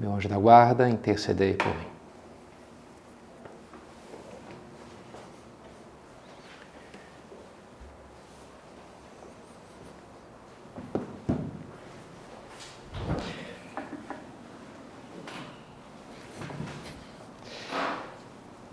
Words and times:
meu 0.00 0.14
anjo 0.14 0.30
da 0.30 0.38
guarda, 0.38 0.88
intercedei 0.88 1.52
por 1.52 1.66
mim. 1.66 1.90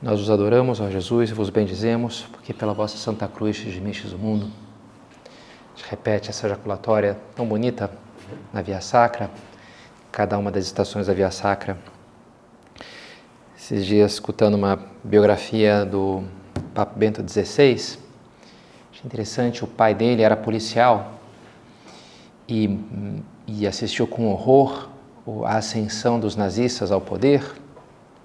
Nós 0.01 0.21
os 0.21 0.29
adoramos, 0.29 0.79
ó 0.79 0.89
Jesus, 0.89 1.31
e 1.31 1.33
vos 1.33 1.49
bendizemos, 1.49 2.21
porque 2.31 2.53
pela 2.53 2.73
vossa 2.73 2.95
Santa 2.95 3.27
Cruz 3.27 3.59
redimistes 3.59 4.13
o 4.13 4.17
mundo. 4.17 4.45
A 4.45 5.77
gente 5.77 5.89
repete 5.89 6.29
essa 6.29 6.47
ejaculatória 6.47 7.19
tão 7.35 7.45
bonita 7.45 7.91
na 8.53 8.61
Via 8.61 8.79
Sacra, 8.79 9.29
cada 10.17 10.35
uma 10.35 10.49
das 10.51 10.65
estações 10.65 11.05
da 11.05 11.13
Via 11.13 11.29
Sacra. 11.29 11.77
Esses 13.55 13.85
dias, 13.85 14.13
escutando 14.13 14.55
uma 14.55 14.79
biografia 15.03 15.85
do 15.85 16.23
Papa 16.73 16.91
Bento 16.95 17.21
XVI, 17.21 17.73
achei 17.73 19.05
interessante, 19.05 19.63
o 19.63 19.67
pai 19.67 19.93
dele 19.93 20.23
era 20.23 20.35
policial 20.35 21.19
e, 22.49 22.79
e 23.45 23.67
assistiu 23.67 24.07
com 24.07 24.31
horror 24.31 24.89
a 25.45 25.57
ascensão 25.57 26.19
dos 26.19 26.35
nazistas 26.35 26.91
ao 26.91 26.99
poder. 26.99 27.43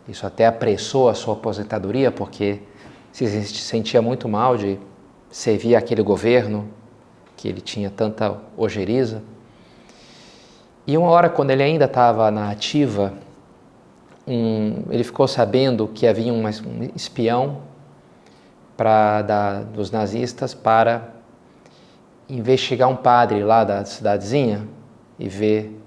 Isso 0.09 0.27
até 0.27 0.47
apressou 0.47 1.11
a 1.11 1.15
sua 1.15 1.35
aposentadoria, 1.35 2.11
porque 2.11 2.63
se 3.13 3.45
sentia 3.45 4.01
muito 4.01 4.27
mal 4.27 4.57
de 4.57 4.79
servir 5.31 5.77
aquele 5.77 6.01
governo 6.01 6.67
que 7.37 7.49
ele 7.49 7.61
tinha 7.61 7.91
tanta 7.91 8.41
ojeriza. 8.57 9.23
E 10.87 10.99
uma 10.99 11.09
hora, 11.09 11.31
quando 11.31 11.51
ele 11.51 11.63
ainda 11.63 11.85
estava 11.85 12.31
na 12.31 12.51
ativa, 12.51 13.13
um, 14.27 14.83
ele 14.91 15.05
ficou 15.05 15.29
sabendo 15.29 15.87
que 15.87 16.07
havia 16.07 16.33
um, 16.33 16.43
espião 16.95 17.59
para 18.77 19.23
da, 19.23 19.61
dos 19.61 19.91
nazistas 19.91 20.55
para 20.55 21.11
investigar 22.29 22.89
um 22.89 22.97
padre 22.97 23.45
lá 23.45 23.63
da 23.63 23.85
cidadezinha 23.85 24.67
e 25.19 25.29
ver 25.29 25.81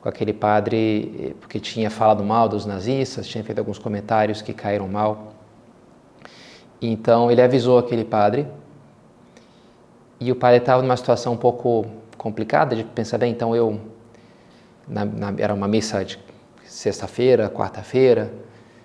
com 0.00 0.08
aquele 0.08 0.32
padre, 0.32 1.34
porque 1.40 1.58
tinha 1.58 1.90
falado 1.90 2.22
mal 2.22 2.48
dos 2.48 2.64
nazistas, 2.64 3.26
tinha 3.26 3.42
feito 3.42 3.58
alguns 3.58 3.78
comentários 3.78 4.42
que 4.42 4.52
caíram 4.52 4.86
mal. 4.86 5.32
Então 6.80 7.30
ele 7.32 7.42
avisou 7.42 7.78
aquele 7.78 8.04
padre 8.04 8.46
e 10.20 10.30
o 10.30 10.36
padre 10.36 10.58
estava 10.58 10.82
numa 10.82 10.96
situação 10.96 11.32
um 11.32 11.36
pouco 11.36 11.86
complicada 12.16 12.76
de 12.76 12.84
pensar, 12.84 13.18
bem, 13.18 13.32
então 13.32 13.56
eu 13.56 13.80
na, 14.88 15.04
na, 15.04 15.34
era 15.38 15.52
uma 15.52 15.68
missa 15.68 16.04
de 16.04 16.18
sexta-feira, 16.64 17.48
quarta-feira, 17.48 18.32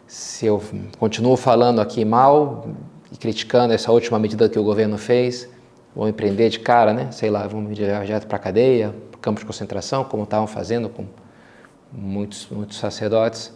se 0.08 0.46
eu 0.46 0.62
continuo 1.00 1.38
falando 1.38 1.80
aqui 1.80 2.04
mal 2.04 2.68
e 3.12 3.18
criticando 3.18 3.74
essa 3.74 3.92
última 3.92 4.20
medida 4.20 4.50
que 4.50 4.60
o 4.60 4.64
governo 4.64 4.98
fez, 4.98 5.48
vou 5.96 6.08
empreender 6.08 6.50
de 6.50 6.60
cara, 6.60 6.94
né? 6.94 7.10
Sei 7.12 7.30
lá, 7.30 7.48
vamos 7.48 7.76
direto 7.76 8.28
para 8.28 8.36
a 8.36 8.40
cadeia, 8.40 8.94
para 9.10 9.20
campo 9.20 9.40
de 9.40 9.46
concentração, 9.46 10.04
como 10.04 10.24
estavam 10.24 10.48
fazendo 10.48 10.90
com 10.90 11.06
muitos, 11.92 12.48
muitos 12.50 12.78
sacerdotes. 12.78 13.54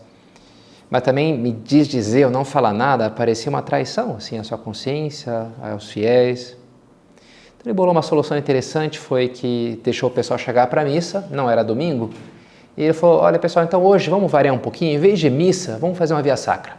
Mas 0.90 1.02
também 1.02 1.38
me 1.38 1.52
diz 1.52 1.88
dizer, 1.88 2.22
eu 2.22 2.30
não 2.30 2.46
falar 2.46 2.74
nada, 2.74 3.10
parecia 3.10 3.50
uma 3.50 3.62
traição, 3.62 4.16
assim, 4.16 4.38
à 4.38 4.44
sua 4.44 4.58
consciência, 4.58 5.48
aos 5.62 5.90
fiéis. 5.90 6.56
Então 7.58 7.66
ele 7.66 7.74
bolou 7.74 7.92
uma 7.92 8.02
solução 8.02 8.38
interessante, 8.38 9.00
foi 9.00 9.28
que 9.28 9.80
deixou 9.84 10.10
o 10.10 10.14
pessoal 10.14 10.38
chegar 10.38 10.68
para 10.68 10.84
a 10.84 10.86
missa, 10.86 11.28
não 11.32 11.50
era 11.50 11.64
domingo, 11.64 12.12
e 12.78 12.84
ele 12.84 12.94
falou: 12.94 13.20
Olha 13.22 13.40
pessoal, 13.40 13.66
então 13.66 13.84
hoje 13.84 14.10
vamos 14.10 14.32
variar 14.32 14.54
um 14.54 14.60
pouquinho, 14.60 14.94
em 14.94 15.00
vez 15.00 15.20
de 15.20 15.30
missa, 15.30 15.78
vamos 15.78 15.98
fazer 15.98 16.14
uma 16.14 16.22
via 16.22 16.36
sacra. 16.36 16.74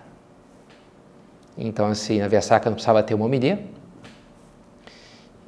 Então, 1.57 1.87
assim, 1.87 2.21
a 2.21 2.29
via 2.29 2.43
sacra 2.43 2.69
não 2.69 2.75
precisava 2.75 3.03
ter 3.03 3.15
uma 3.15 3.25
homilia, 3.25 3.59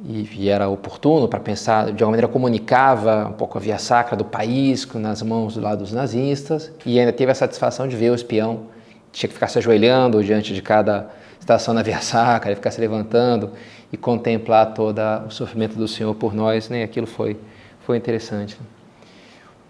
e, 0.04 0.28
e 0.36 0.48
era 0.48 0.68
oportuno 0.68 1.28
para 1.28 1.40
pensar, 1.40 1.86
de 1.86 1.90
alguma 1.90 2.12
maneira 2.12 2.28
comunicava 2.28 3.26
um 3.28 3.32
pouco 3.32 3.58
a 3.58 3.60
via 3.60 3.78
sacra 3.78 4.16
do 4.16 4.24
país 4.24 4.86
nas 4.94 5.22
mãos 5.22 5.56
lá 5.56 5.74
dos 5.74 5.92
nazistas, 5.92 6.72
e 6.86 6.98
ainda 6.98 7.12
teve 7.12 7.30
a 7.30 7.34
satisfação 7.34 7.86
de 7.86 7.96
ver 7.96 8.10
o 8.10 8.14
espião, 8.14 8.66
tinha 9.12 9.28
que 9.28 9.34
ficar 9.34 9.48
se 9.48 9.58
ajoelhando 9.58 10.22
diante 10.22 10.54
de 10.54 10.62
cada 10.62 11.10
estação 11.38 11.74
na 11.74 11.82
via 11.82 12.00
sacra, 12.00 12.50
ele 12.50 12.56
ficar 12.56 12.70
se 12.70 12.80
levantando 12.80 13.50
e 13.92 13.96
contemplar 13.96 14.72
todo 14.72 15.00
o 15.26 15.30
sofrimento 15.30 15.76
do 15.76 15.88
Senhor 15.88 16.14
por 16.14 16.34
nós, 16.34 16.68
né? 16.68 16.82
aquilo 16.82 17.06
foi, 17.06 17.36
foi 17.80 17.96
interessante. 17.96 18.56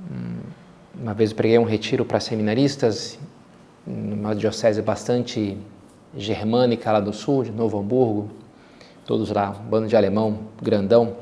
Hum. 0.00 0.57
Uma 1.00 1.14
vez 1.14 1.30
eu 1.30 1.36
preguei 1.36 1.56
um 1.60 1.64
retiro 1.64 2.04
para 2.04 2.18
seminaristas, 2.18 3.16
numa 3.86 4.34
diocese 4.34 4.82
bastante 4.82 5.56
germânica 6.16 6.90
lá 6.90 6.98
do 6.98 7.12
sul, 7.12 7.44
de 7.44 7.52
Novo 7.52 7.78
Hamburgo, 7.78 8.30
todos 9.06 9.30
lá, 9.30 9.50
um 9.50 9.68
bando 9.70 9.86
de 9.86 9.96
alemão 9.96 10.40
grandão. 10.60 11.14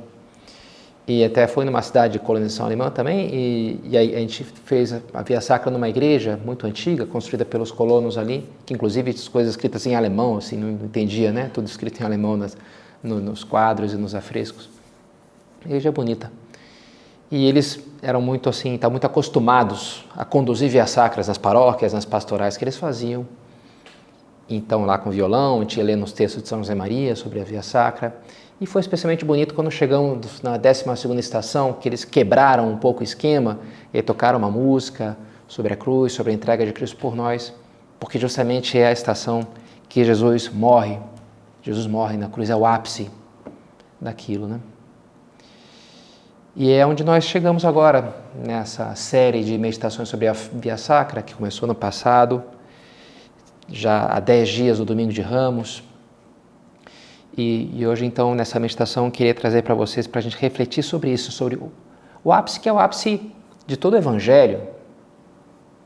E 1.07 1.23
até 1.23 1.47
foi 1.47 1.67
numa 1.67 1.83
cidade 1.83 2.15
de 2.15 2.19
colonização 2.19 2.65
alemã 2.65 2.91
também, 2.91 3.29
e, 3.35 3.81
e 3.85 3.99
a 3.99 4.19
gente 4.19 4.45
fez 4.45 4.95
a 5.13 5.23
Via 5.23 5.43
Sacra 5.43 5.71
numa 5.71 5.91
igreja 5.91 6.41
muito 6.43 6.67
antiga, 6.67 7.05
construída 7.05 7.45
pelos 7.45 7.71
colonos 7.71 8.17
ali, 8.17 8.49
que 8.65 8.73
inclusive 8.73 9.11
as 9.11 9.29
coisas 9.29 9.53
escritas 9.53 9.85
em 9.85 9.95
alemão, 9.95 10.39
assim, 10.39 10.57
não 10.57 10.71
entendia, 10.71 11.31
né? 11.31 11.51
Tudo 11.53 11.67
escrito 11.67 12.01
em 12.01 12.05
alemão 12.05 12.35
nas, 12.35 12.57
no, 13.03 13.21
nos 13.21 13.45
quadros 13.45 13.93
e 13.93 13.97
nos 13.97 14.15
afrescos. 14.15 14.71
Igreja 15.67 15.93
bonita. 15.93 16.33
E 17.31 17.47
eles 17.47 17.79
eram 18.07 18.23
muito 18.23 18.49
assim, 18.49 18.77
estavam 18.77 18.93
muito 18.93 19.05
acostumados 19.05 20.05
a 20.17 20.25
conduzir 20.25 20.71
vias 20.71 20.91
sacras 20.91 21.27
nas 21.27 21.37
paróquias, 21.37 21.93
nas 21.93 22.05
pastorais 22.05 22.57
que 22.57 22.63
eles 22.63 22.77
faziam. 22.77 23.27
Então, 24.49 24.87
lá 24.87 24.97
com 24.97 25.11
violão, 25.11 25.57
a 25.59 25.61
gente 25.63 25.79
ia 25.79 25.83
lendo 25.83 26.05
os 26.05 26.13
textos 26.13 26.41
de 26.41 26.49
São 26.49 26.59
José 26.59 26.73
Maria 26.73 27.17
sobre 27.17 27.41
a 27.41 27.45
via 27.45 27.63
sacra. 27.63 28.17
E 28.61 28.67
foi 28.67 28.81
especialmente 28.81 29.25
bonito 29.25 29.55
quando 29.55 29.73
chegamos 29.73 30.41
na 30.41 30.57
12 30.57 31.19
estação, 31.19 31.73
que 31.73 31.89
eles 31.89 32.05
quebraram 32.05 32.71
um 32.71 32.77
pouco 32.77 33.01
o 33.01 33.03
esquema 33.03 33.59
e 33.93 34.01
tocaram 34.01 34.39
uma 34.39 34.51
música 34.53 35.19
sobre 35.49 35.73
a 35.73 35.77
cruz, 35.77 36.13
sobre 36.13 36.31
a 36.31 36.35
entrega 36.35 36.65
de 36.65 36.73
Cristo 36.73 36.97
por 36.97 37.17
nós, 37.17 37.53
porque 37.99 38.21
justamente 38.21 38.79
é 38.79 38.87
a 38.87 38.93
estação 38.93 39.45
que 39.89 40.05
Jesus 40.05 40.49
morre. 40.49 41.01
Jesus 41.61 41.89
morre 41.89 42.17
na 42.17 42.29
cruz, 42.29 42.51
é 42.51 42.55
o 42.55 42.65
ápice 42.65 43.11
daquilo, 44.01 44.47
né? 44.47 44.61
E 46.59 46.73
é 46.73 46.87
onde 46.87 47.05
nós 47.05 47.25
chegamos 47.25 47.67
agora, 47.67 48.17
nessa 48.35 48.95
série 48.95 49.45
de 49.45 49.59
meditações 49.59 50.09
sobre 50.09 50.27
a 50.27 50.33
Via 50.33 50.79
Sacra, 50.79 51.21
que 51.21 51.35
começou 51.35 51.69
no 51.69 51.75
passado, 51.75 52.43
já 53.69 54.07
há 54.07 54.19
dez 54.21 54.49
dias 54.49 54.79
do 54.79 54.85
Domingo 54.87 55.13
de 55.13 55.21
Ramos. 55.21 55.83
E, 57.37 57.71
e 57.75 57.87
hoje, 57.87 58.07
então, 58.07 58.35
nessa 58.35 58.59
meditação, 58.59 59.11
queria 59.11 59.35
trazer 59.35 59.65
para 59.65 59.75
vocês, 59.75 60.07
para 60.07 60.19
a 60.19 60.23
gente 60.23 60.39
refletir 60.39 60.83
sobre 60.83 61.13
isso, 61.13 61.31
sobre 61.31 61.57
o, 61.57 61.71
o 62.25 62.33
ápice 62.33 62.59
que 62.59 62.71
é 62.71 62.73
o 62.73 62.79
ápice 62.79 63.31
de 63.67 63.77
todo 63.77 63.93
o 63.93 63.99
Evangelho, 63.99 64.63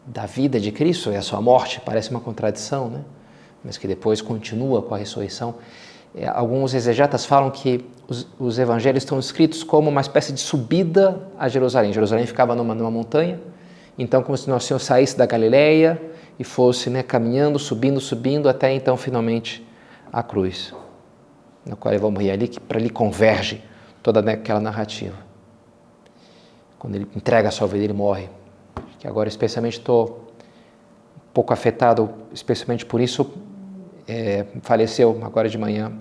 da 0.07 0.25
vida 0.25 0.61
de 0.61 0.71
Cristo 0.71 1.11
e 1.11 1.17
a 1.17 1.23
sua 1.23 1.41
morte, 1.41 1.81
parece 1.85 2.13
uma 2.13 2.21
contradição, 2.21 2.89
né? 2.89 3.01
mas 3.65 3.77
que 3.77 3.89
depois 3.89 4.23
continua 4.23 4.81
com 4.83 4.95
a 4.95 4.99
ressurreição. 4.99 5.57
É, 6.15 6.27
alguns 6.27 6.75
exegetas 6.75 7.25
falam 7.25 7.51
que 7.51 7.85
os, 8.09 8.27
os, 8.39 8.59
evangelhos 8.59 9.05
estão 9.05 9.19
escritos 9.19 9.63
como 9.63 9.89
uma 9.89 10.01
espécie 10.01 10.33
de 10.33 10.41
subida 10.41 11.21
a 11.39 11.49
Jerusalém. 11.49 11.93
Jerusalém 11.93 12.27
ficava 12.27 12.55
numa, 12.55 12.75
numa 12.75 12.91
montanha, 12.91 13.41
então 13.97 14.23
como 14.23 14.37
se 14.37 14.51
Nosso 14.51 14.67
Senhor 14.67 14.81
saísse 14.81 15.17
da 15.17 15.27
Galileia 15.27 16.01
e 16.39 16.43
fosse 16.43 16.91
né, 16.91 17.03
caminhando, 17.03 17.59
subindo, 17.59 18.01
subindo, 18.01 18.49
até 18.49 18.73
então 18.73 18.97
finalmente 18.97 19.65
a 20.13 20.23
cruz, 20.23 20.75
na 21.65 21.77
qual 21.77 21.95
ele 21.95 22.03
vai 22.03 22.11
morrer 22.11 22.33
ali, 22.33 22.49
que 22.49 22.59
para 22.59 22.79
ali 22.79 22.91
converge 22.91 23.63
toda 24.03 24.19
aquela 24.29 24.61
narrativa. 24.61 25.17
Quando 26.79 26.97
ele 26.97 27.07
entrega 27.15 27.49
a 27.49 27.51
sua 27.53 27.69
vida, 27.69 27.85
ele 27.85 27.93
morre. 27.93 28.29
Que 28.99 29.07
agora 29.07 29.29
especialmente 29.29 29.79
estou 29.79 30.33
um 31.17 31.33
pouco 31.33 31.53
afetado, 31.53 32.11
especialmente 32.33 32.85
por 32.85 33.01
isso, 33.01 33.31
é, 34.11 34.47
faleceu 34.63 35.21
agora 35.23 35.49
de 35.49 35.57
manhã 35.57 35.93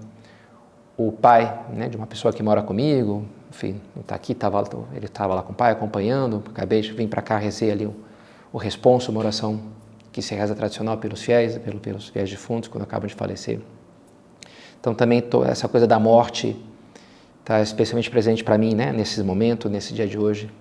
o 0.97 1.11
pai 1.11 1.65
né, 1.71 1.87
de 1.87 1.95
uma 1.95 2.07
pessoa 2.07 2.33
que 2.33 2.41
mora 2.41 2.63
comigo, 2.63 3.23
enfim, 3.51 3.79
não 3.95 4.01
está 4.01 4.15
aqui, 4.15 4.33
tava, 4.33 4.63
ele 4.93 5.05
estava 5.05 5.35
lá 5.35 5.43
com 5.43 5.53
o 5.53 5.55
pai 5.55 5.71
acompanhando, 5.71 6.43
acabei 6.49 6.81
de 6.81 6.91
vir 6.91 7.07
para 7.07 7.21
cá, 7.21 7.37
rezei 7.37 7.71
ali 7.71 7.85
um, 7.85 7.93
o 8.51 8.57
responso, 8.57 9.11
uma 9.11 9.19
oração 9.19 9.61
que 10.11 10.21
se 10.23 10.33
reza 10.33 10.55
tradicional 10.55 10.97
pelos 10.97 11.21
fiéis, 11.21 11.57
pelo, 11.59 11.79
pelos 11.79 12.09
fiéis 12.09 12.29
defuntos 12.29 12.67
quando 12.67 12.83
acabam 12.83 13.07
de 13.07 13.13
falecer. 13.13 13.59
Então 14.79 14.95
também 14.95 15.21
tô, 15.21 15.45
essa 15.45 15.67
coisa 15.67 15.85
da 15.85 15.99
morte 15.99 16.59
está 17.41 17.61
especialmente 17.61 18.09
presente 18.09 18.43
para 18.43 18.57
mim, 18.57 18.73
né, 18.73 18.91
nesse 18.91 19.21
momento, 19.23 19.69
nesse 19.69 19.93
dia 19.93 20.07
de 20.07 20.17
hoje. 20.17 20.51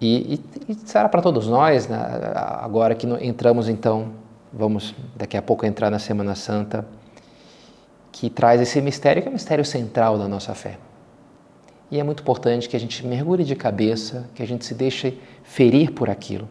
E, 0.00 0.40
e, 0.68 0.72
e 0.72 0.74
será 0.74 1.08
para 1.08 1.20
todos 1.20 1.46
nós, 1.46 1.86
né, 1.86 1.98
agora 2.34 2.94
que 2.94 3.06
entramos 3.20 3.68
então, 3.68 4.25
vamos 4.52 4.94
daqui 5.14 5.36
a 5.36 5.42
pouco 5.42 5.66
entrar 5.66 5.90
na 5.90 5.98
Semana 5.98 6.34
Santa, 6.34 6.86
que 8.12 8.30
traz 8.30 8.60
esse 8.60 8.80
mistério 8.80 9.22
que 9.22 9.28
é 9.28 9.30
o 9.30 9.34
mistério 9.34 9.64
central 9.64 10.18
da 10.18 10.26
nossa 10.26 10.54
fé. 10.54 10.78
E 11.90 12.00
é 12.00 12.02
muito 12.02 12.22
importante 12.22 12.68
que 12.68 12.76
a 12.76 12.80
gente 12.80 13.06
mergulhe 13.06 13.44
de 13.44 13.54
cabeça, 13.54 14.28
que 14.34 14.42
a 14.42 14.46
gente 14.46 14.64
se 14.64 14.74
deixe 14.74 15.20
ferir 15.44 15.92
por 15.92 16.10
aquilo. 16.10 16.48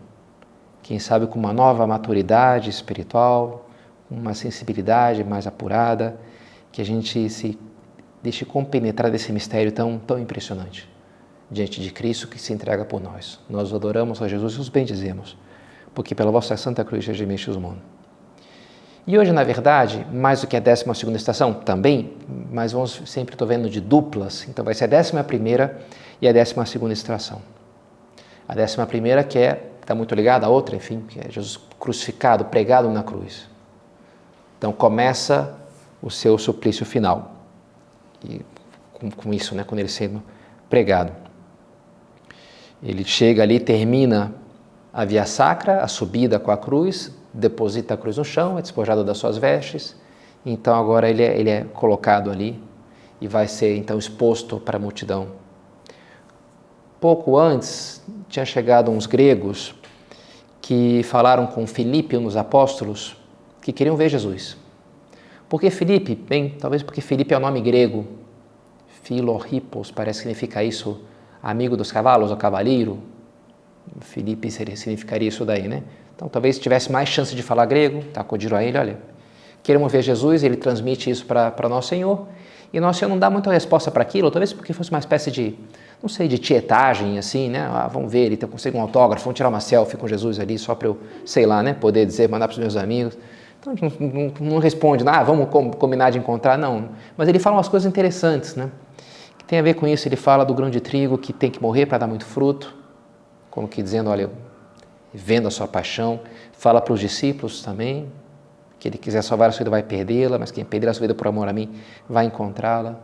Quem 0.81 0.99
sabe 0.99 1.27
com 1.27 1.37
uma 1.37 1.51
nova 1.51 1.85
maturidade 1.85 2.69
espiritual, 2.69 3.67
uma 4.09 4.33
sensibilidade 4.33 5.23
mais 5.23 5.47
apurada, 5.47 6.17
que 6.71 6.81
a 6.81 6.85
gente 6.85 7.29
se 7.29 7.57
deixe 8.21 8.45
compenetrar 8.45 9.11
desse 9.11 9.31
mistério 9.31 9.71
tão, 9.71 9.97
tão 9.97 10.19
impressionante 10.19 10.87
diante 11.49 11.81
de 11.81 11.91
Cristo 11.91 12.27
que 12.27 12.39
se 12.39 12.53
entrega 12.53 12.85
por 12.85 13.01
nós. 13.01 13.39
Nós 13.49 13.73
adoramos 13.73 14.21
a 14.21 14.27
Jesus 14.27 14.53
e 14.53 14.59
os 14.59 14.69
bendizemos, 14.69 15.37
porque 15.95 16.13
pela 16.13 16.29
vossa 16.29 16.55
Santa 16.57 16.83
Cruz 16.83 17.07
regimente 17.07 17.49
os 17.49 17.57
mundo. 17.57 17.77
E 19.07 19.17
hoje, 19.17 19.31
na 19.31 19.43
verdade, 19.43 20.05
mais 20.11 20.41
do 20.41 20.47
que 20.47 20.57
a 20.57 20.59
12 20.59 20.83
estação, 21.15 21.53
também, 21.53 22.13
mas 22.51 22.73
vamos 22.73 23.01
sempre 23.05 23.35
estou 23.35 23.47
vendo 23.47 23.69
de 23.69 23.79
duplas, 23.79 24.47
então 24.49 24.65
vai 24.65 24.73
ser 24.73 24.93
a 24.93 24.99
11 24.99 25.13
e 26.21 26.27
a 26.27 26.33
12 26.33 26.91
estação. 26.91 27.41
A 28.47 28.53
11 28.53 29.23
que 29.29 29.37
é, 29.39 29.69
está 29.79 29.95
muito 29.95 30.13
ligada 30.13 30.47
à 30.47 30.49
outra, 30.49 30.75
enfim, 30.75 31.01
que 31.07 31.19
é 31.19 31.31
Jesus 31.31 31.59
crucificado, 31.79 32.45
pregado 32.45 32.89
na 32.89 33.03
cruz. 33.03 33.47
Então 34.57 34.73
começa 34.73 35.55
o 36.01 36.09
seu 36.09 36.37
suplício 36.37 36.85
final. 36.85 37.35
E 38.27 38.41
com, 38.91 39.11
com 39.11 39.33
isso, 39.33 39.53
né, 39.53 39.63
quando 39.63 39.79
ele 39.79 39.89
sendo 39.89 40.21
pregado. 40.67 41.13
Ele 42.81 43.03
chega 43.03 43.43
ali, 43.43 43.59
termina 43.59 44.33
a 44.95 45.03
via 45.03 45.25
sacra, 45.25 45.81
a 45.81 45.89
subida 45.89 46.39
com 46.39 46.51
a 46.51 46.57
cruz, 46.57 47.13
deposita 47.33 47.95
a 47.95 47.97
cruz 47.97 48.15
no 48.15 48.23
chão, 48.23 48.57
é 48.57 48.61
despojado 48.61 49.03
das 49.03 49.17
suas 49.17 49.37
vestes. 49.37 49.93
Então 50.45 50.73
agora 50.73 51.09
ele 51.09 51.21
é, 51.21 51.37
ele 51.37 51.49
é 51.49 51.65
colocado 51.65 52.31
ali 52.31 52.57
e 53.19 53.27
vai 53.27 53.45
ser 53.45 53.75
então 53.75 53.99
exposto 53.99 54.57
para 54.57 54.77
a 54.77 54.79
multidão. 54.79 55.33
Pouco 56.97 57.37
antes 57.37 58.01
tinha 58.29 58.45
chegado 58.45 58.89
uns 58.89 59.05
gregos 59.05 59.75
que 60.61 61.03
falaram 61.03 61.45
com 61.45 61.67
Filipe, 61.67 62.15
um 62.15 62.23
dos 62.23 62.37
apóstolos, 62.37 63.17
que 63.61 63.73
queriam 63.73 63.97
ver 63.97 64.07
Jesus. 64.07 64.55
Por 65.49 65.59
que 65.59 65.69
Felipe? 65.69 66.15
Bem, 66.15 66.55
talvez 66.57 66.81
porque 66.81 67.01
Felipe 67.01 67.33
é 67.33 67.37
o 67.37 67.39
um 67.41 67.43
nome 67.43 67.59
grego. 67.59 68.07
Philorhippos 69.03 69.91
parece 69.91 70.19
que 70.19 70.23
significa 70.23 70.63
isso, 70.63 71.01
amigo 71.43 71.75
dos 71.75 71.91
cavalos, 71.91 72.31
ou 72.31 72.37
cavaleiro. 72.37 73.13
Felipe 74.01 74.49
significaria 74.51 75.29
isso 75.29 75.45
daí, 75.45 75.67
né? 75.67 75.83
Então 76.15 76.27
talvez 76.27 76.57
tivesse 76.57 76.91
mais 76.91 77.09
chance 77.09 77.35
de 77.35 77.43
falar 77.43 77.65
grego, 77.65 78.01
tá? 78.13 78.21
acudiram 78.21 78.57
a 78.57 78.63
ele, 78.63 78.77
olha, 78.77 78.97
queremos 79.61 79.91
ver 79.91 80.01
Jesus, 80.01 80.43
ele 80.43 80.55
transmite 80.55 81.09
isso 81.09 81.25
para 81.25 81.69
nosso 81.69 81.89
Senhor, 81.89 82.27
e 82.71 82.79
nosso 82.79 82.99
Senhor 82.99 83.09
não 83.09 83.19
dá 83.19 83.29
muita 83.29 83.51
resposta 83.51 83.91
para 83.91 84.01
aquilo, 84.01 84.31
talvez 84.31 84.53
porque 84.53 84.73
fosse 84.73 84.89
uma 84.89 84.99
espécie 84.99 85.29
de, 85.29 85.55
não 86.01 86.09
sei, 86.09 86.27
de 86.27 86.37
tietagem, 86.37 87.17
assim, 87.17 87.49
né? 87.49 87.67
Ah, 87.71 87.87
vamos 87.87 88.11
ver, 88.11 88.25
ele 88.25 88.37
consegue 88.37 88.77
um 88.77 88.81
autógrafo, 88.81 89.23
vamos 89.23 89.37
tirar 89.37 89.49
uma 89.49 89.59
selfie 89.59 89.97
com 89.97 90.07
Jesus 90.07 90.39
ali, 90.39 90.57
só 90.57 90.75
para 90.75 90.87
eu, 90.87 90.97
sei 91.25 91.45
lá, 91.45 91.61
né? 91.63 91.73
Poder 91.73 92.05
dizer, 92.05 92.29
mandar 92.29 92.47
para 92.47 92.53
os 92.53 92.59
meus 92.59 92.75
amigos. 92.75 93.17
Então 93.59 93.73
não, 93.81 94.07
não, 94.07 94.33
não 94.51 94.57
responde, 94.59 95.03
ah, 95.07 95.23
vamos 95.23 95.47
combinar 95.77 96.09
de 96.11 96.19
encontrar, 96.19 96.57
não. 96.57 96.89
Mas 97.17 97.27
ele 97.27 97.39
fala 97.39 97.55
umas 97.55 97.67
coisas 97.67 97.87
interessantes, 97.87 98.55
né? 98.55 98.69
Que 99.37 99.45
tem 99.45 99.59
a 99.59 99.61
ver 99.61 99.75
com 99.75 99.87
isso. 99.87 100.07
Ele 100.07 100.15
fala 100.15 100.43
do 100.43 100.53
grão 100.53 100.69
de 100.69 100.79
trigo 100.79 101.17
que 101.17 101.33
tem 101.33 101.49
que 101.49 101.61
morrer 101.61 101.85
para 101.85 101.99
dar 101.99 102.07
muito 102.07 102.25
fruto, 102.25 102.73
como 103.55 103.69
que 103.69 103.81
dizendo, 103.81 104.09
olha, 104.09 104.29
vendo 105.13 105.47
a 105.47 105.51
sua 105.51 105.65
paixão. 105.65 106.19
Fala 106.51 106.81
para 106.81 106.93
os 106.93 106.99
discípulos 106.99 107.63
também, 107.63 108.11
que 108.77 108.89
ele 108.89 108.97
quiser 108.97 109.21
salvar 109.21 109.47
a 109.47 109.51
sua 109.53 109.59
vida 109.59 109.69
vai 109.69 109.81
perdê-la, 109.81 110.37
mas 110.37 110.51
quem 110.51 110.65
perder 110.65 110.89
a 110.89 110.93
sua 110.93 111.01
vida 111.01 111.15
por 111.15 111.25
amor 111.27 111.47
a 111.47 111.53
mim 111.53 111.73
vai 112.07 112.25
encontrá-la. 112.25 112.99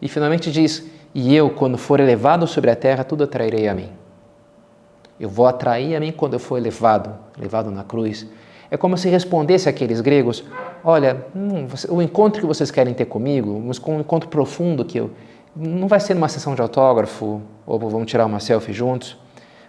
E 0.00 0.08
finalmente 0.08 0.50
diz: 0.50 0.86
E 1.14 1.36
eu, 1.36 1.50
quando 1.50 1.76
for 1.76 2.00
elevado 2.00 2.46
sobre 2.46 2.70
a 2.70 2.76
terra, 2.76 3.04
tudo 3.04 3.24
atrairei 3.24 3.68
a 3.68 3.74
mim. 3.74 3.90
Eu 5.20 5.28
vou 5.28 5.46
atrair 5.46 5.94
a 5.94 6.00
mim 6.00 6.10
quando 6.10 6.32
eu 6.32 6.40
for 6.40 6.56
elevado, 6.56 7.14
levado 7.38 7.70
na 7.70 7.84
cruz. 7.84 8.26
É 8.70 8.78
como 8.78 8.96
se 8.96 9.10
respondesse 9.10 9.68
àqueles 9.68 10.00
gregos: 10.00 10.42
Olha, 10.82 11.26
hum, 11.36 11.66
o 11.90 12.00
encontro 12.00 12.40
que 12.40 12.46
vocês 12.46 12.70
querem 12.70 12.94
ter 12.94 13.04
comigo, 13.04 13.50
um 13.50 14.00
encontro 14.00 14.30
profundo 14.30 14.86
que 14.86 14.98
eu. 14.98 15.10
Não 15.54 15.86
vai 15.86 16.00
ser 16.00 16.14
numa 16.14 16.28
sessão 16.28 16.54
de 16.54 16.62
autógrafo, 16.62 17.42
ou 17.66 17.78
vamos 17.78 18.10
tirar 18.10 18.26
uma 18.26 18.40
selfie 18.40 18.74
juntos, 18.74 19.18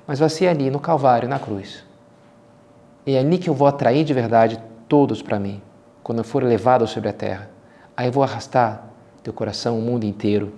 mas 0.08 0.20
vai 0.20 0.30
ser 0.30 0.48
ali 0.48 0.72
no 0.72 0.80
Calvário, 0.80 1.28
na 1.28 1.38
cruz. 1.38 1.84
E 3.06 3.16
é 3.16 3.20
ali 3.20 3.38
que 3.38 3.50
eu 3.50 3.54
vou 3.54 3.68
atrair 3.68 4.06
de 4.06 4.14
verdade 4.14 4.58
todos 4.88 5.22
para 5.22 5.38
mim, 5.38 5.62
quando 6.02 6.20
eu 6.20 6.24
for 6.24 6.42
levado 6.42 6.88
sobre 6.88 7.10
a 7.10 7.14
terra. 7.14 7.50
Aí 7.96 8.08
eu 8.08 8.12
vou 8.12 8.24
arrastar 8.24 8.86
teu 9.22 9.34
coração, 9.34 9.78
o 9.78 9.82
mundo 9.82 10.06
inteiro. 10.06 10.54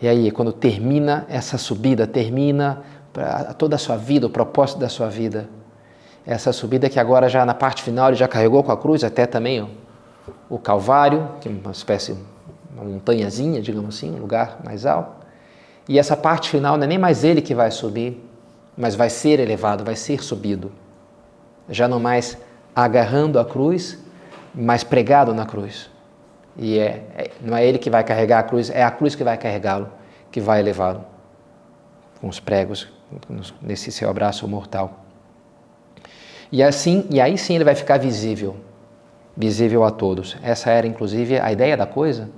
E 0.00 0.08
aí, 0.08 0.30
quando 0.30 0.52
termina 0.52 1.24
essa 1.28 1.56
subida, 1.56 2.06
termina 2.06 2.82
toda 3.56 3.76
a 3.76 3.78
sua 3.78 3.96
vida, 3.96 4.26
o 4.26 4.30
propósito 4.30 4.78
da 4.78 4.88
sua 4.88 5.08
vida, 5.08 5.48
essa 6.26 6.52
subida 6.52 6.88
que 6.88 6.98
agora 6.98 7.28
já 7.28 7.46
na 7.46 7.54
parte 7.54 7.82
final 7.82 8.08
ele 8.08 8.16
já 8.16 8.26
carregou 8.26 8.62
com 8.62 8.72
a 8.72 8.76
cruz 8.76 9.04
até 9.04 9.26
também 9.26 9.70
o 10.50 10.58
Calvário, 10.58 11.30
que 11.40 11.48
é 11.48 11.52
uma 11.52 11.70
espécie, 11.70 12.16
uma 12.74 12.84
montanhazinha, 12.84 13.62
digamos 13.62 13.96
assim, 13.96 14.14
um 14.14 14.18
lugar 14.18 14.58
mais 14.64 14.84
alto. 14.84 15.25
E 15.88 15.98
essa 15.98 16.16
parte 16.16 16.50
final 16.50 16.76
não 16.76 16.84
é 16.84 16.86
nem 16.86 16.98
mais 16.98 17.22
ele 17.24 17.40
que 17.40 17.54
vai 17.54 17.70
subir, 17.70 18.22
mas 18.76 18.94
vai 18.94 19.08
ser 19.08 19.40
elevado, 19.40 19.84
vai 19.84 19.96
ser 19.96 20.22
subido. 20.22 20.72
Já 21.68 21.86
não 21.88 22.00
mais 22.00 22.36
agarrando 22.74 23.38
a 23.38 23.44
cruz, 23.44 23.98
mas 24.54 24.84
pregado 24.84 25.32
na 25.32 25.46
cruz. 25.46 25.90
E 26.56 26.78
é, 26.78 27.04
é 27.16 27.30
não 27.40 27.56
é 27.56 27.64
ele 27.64 27.78
que 27.78 27.90
vai 27.90 28.02
carregar 28.02 28.40
a 28.40 28.42
cruz, 28.42 28.70
é 28.70 28.82
a 28.82 28.90
cruz 28.90 29.14
que 29.14 29.24
vai 29.24 29.36
carregá-lo, 29.36 29.88
que 30.30 30.40
vai 30.40 30.60
elevá-lo 30.60 31.04
com 32.20 32.28
os 32.28 32.40
pregos 32.40 32.88
nesse 33.62 33.92
seu 33.92 34.08
abraço 34.10 34.46
mortal. 34.48 35.04
E 36.50 36.62
assim, 36.62 37.06
e 37.10 37.20
aí 37.20 37.36
sim 37.36 37.54
ele 37.54 37.64
vai 37.64 37.74
ficar 37.74 37.98
visível, 37.98 38.56
visível 39.36 39.84
a 39.84 39.90
todos. 39.90 40.36
Essa 40.42 40.70
era 40.70 40.86
inclusive 40.86 41.38
a 41.38 41.52
ideia 41.52 41.76
da 41.76 41.86
coisa. 41.86 42.28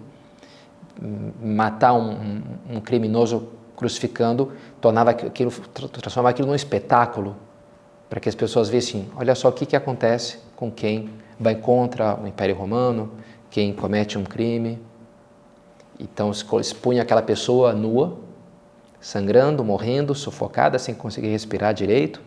Matar 1.40 1.92
um, 1.94 2.42
um, 2.68 2.80
criminoso 2.80 3.48
crucificando 3.76 4.52
tornava 4.80 5.10
aquilo, 5.10 5.52
transformava 5.92 6.30
aquilo 6.30 6.48
num 6.48 6.54
espetáculo 6.54 7.36
para 8.10 8.18
que 8.18 8.28
as 8.28 8.34
pessoas 8.34 8.68
vissem, 8.68 9.08
olha 9.16 9.34
só 9.34 9.48
o 9.48 9.52
que, 9.52 9.66
que 9.66 9.76
acontece 9.76 10.38
com 10.56 10.70
quem 10.70 11.10
vai 11.38 11.54
contra 11.54 12.18
o 12.20 12.26
Império 12.26 12.56
Romano, 12.56 13.12
quem 13.50 13.72
comete 13.72 14.18
um 14.18 14.24
crime. 14.24 14.78
Então 16.00 16.30
expunha 16.30 17.02
aquela 17.02 17.22
pessoa 17.22 17.72
nua, 17.72 18.18
sangrando, 19.00 19.64
morrendo, 19.64 20.14
sufocada, 20.14 20.78
sem 20.78 20.94
conseguir 20.94 21.28
respirar 21.28 21.74
direito, 21.74 22.20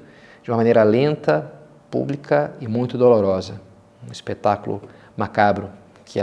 de 0.43 0.49
uma 0.49 0.57
maneira 0.57 0.83
lenta, 0.83 1.51
pública 1.89 2.53
e 2.59 2.67
muito 2.67 2.97
dolorosa. 2.97 3.59
Um 4.07 4.11
espetáculo 4.11 4.81
macabro 5.15 5.69
que 6.05 6.19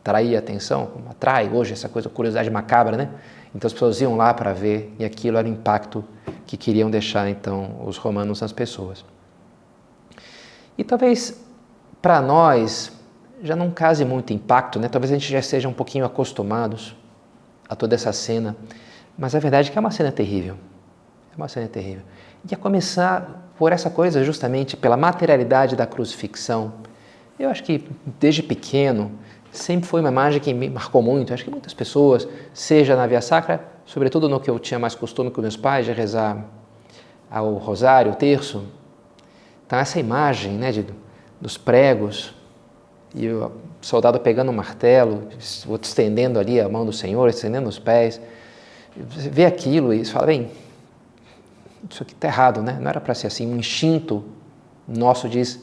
atraía 0.00 0.38
atenção, 0.38 0.86
como 0.86 1.10
atrai 1.10 1.48
hoje 1.48 1.72
essa 1.72 1.88
coisa, 1.88 2.08
curiosidade 2.08 2.50
macabra, 2.50 2.96
né? 2.96 3.10
Então 3.54 3.66
as 3.66 3.72
pessoas 3.72 4.00
iam 4.00 4.16
lá 4.16 4.32
para 4.32 4.52
ver 4.52 4.94
e 4.98 5.04
aquilo 5.04 5.36
era 5.36 5.46
o 5.46 5.50
impacto 5.50 6.04
que 6.46 6.56
queriam 6.56 6.90
deixar 6.90 7.28
então 7.28 7.80
os 7.84 7.96
romanos 7.96 8.40
nas 8.40 8.52
pessoas. 8.52 9.04
E 10.78 10.84
talvez 10.84 11.40
para 12.00 12.20
nós 12.20 12.92
já 13.42 13.54
não 13.54 13.70
case 13.70 14.04
muito 14.04 14.32
impacto, 14.32 14.78
né? 14.78 14.88
Talvez 14.88 15.10
a 15.10 15.14
gente 15.14 15.30
já 15.30 15.38
esteja 15.38 15.68
um 15.68 15.72
pouquinho 15.72 16.04
acostumados 16.04 16.96
a 17.68 17.76
toda 17.76 17.94
essa 17.94 18.12
cena, 18.12 18.56
mas 19.16 19.34
a 19.34 19.38
verdade 19.38 19.68
é 19.68 19.72
que 19.72 19.78
é 19.78 19.80
uma 19.80 19.90
cena 19.90 20.10
terrível. 20.10 20.56
É 21.32 21.36
uma 21.36 21.48
cena 21.48 21.68
terrível. 21.68 22.02
E 22.50 22.54
a 22.54 22.58
começar 22.58 23.52
por 23.58 23.72
essa 23.72 23.90
coisa, 23.90 24.24
justamente 24.24 24.76
pela 24.76 24.96
materialidade 24.96 25.76
da 25.76 25.86
crucifixão. 25.86 26.72
Eu 27.38 27.50
acho 27.50 27.62
que 27.62 27.86
desde 28.18 28.42
pequeno 28.42 29.12
sempre 29.52 29.88
foi 29.88 30.00
uma 30.00 30.10
imagem 30.10 30.40
que 30.40 30.52
me 30.52 30.68
marcou 30.68 31.02
muito. 31.02 31.32
Acho 31.34 31.44
que 31.44 31.50
muitas 31.50 31.74
pessoas, 31.74 32.28
seja 32.52 32.96
na 32.96 33.06
Via 33.06 33.20
Sacra, 33.20 33.64
sobretudo 33.84 34.28
no 34.28 34.40
que 34.40 34.50
eu 34.50 34.58
tinha 34.58 34.78
mais 34.78 34.94
costume 34.94 35.30
com 35.30 35.40
meus 35.40 35.56
pais 35.56 35.86
de 35.86 35.92
rezar 35.92 36.44
ao 37.30 37.54
rosário, 37.54 38.12
o 38.12 38.14
terço. 38.14 38.64
Então 39.66 39.78
essa 39.78 39.98
imagem, 40.00 40.52
né, 40.52 40.72
de, 40.72 40.84
dos 41.40 41.56
pregos 41.56 42.34
e 43.14 43.28
o 43.28 43.52
soldado 43.80 44.20
pegando 44.20 44.50
um 44.50 44.54
martelo, 44.54 45.28
estendendo 45.82 46.38
ali 46.38 46.60
a 46.60 46.68
mão 46.68 46.84
do 46.84 46.92
Senhor, 46.92 47.28
estendendo 47.28 47.68
os 47.68 47.78
pés, 47.78 48.20
você 48.96 49.28
vê 49.28 49.44
aquilo 49.44 49.92
e 49.92 50.04
fala, 50.04 50.26
bem, 50.26 50.50
isso 51.88 52.02
aqui 52.02 52.12
está 52.12 52.28
errado, 52.28 52.62
né? 52.62 52.78
Não 52.80 52.90
era 52.90 53.00
para 53.00 53.14
ser 53.14 53.28
assim. 53.28 53.46
Um 53.46 53.56
instinto 53.56 54.24
nosso 54.86 55.28
diz, 55.28 55.60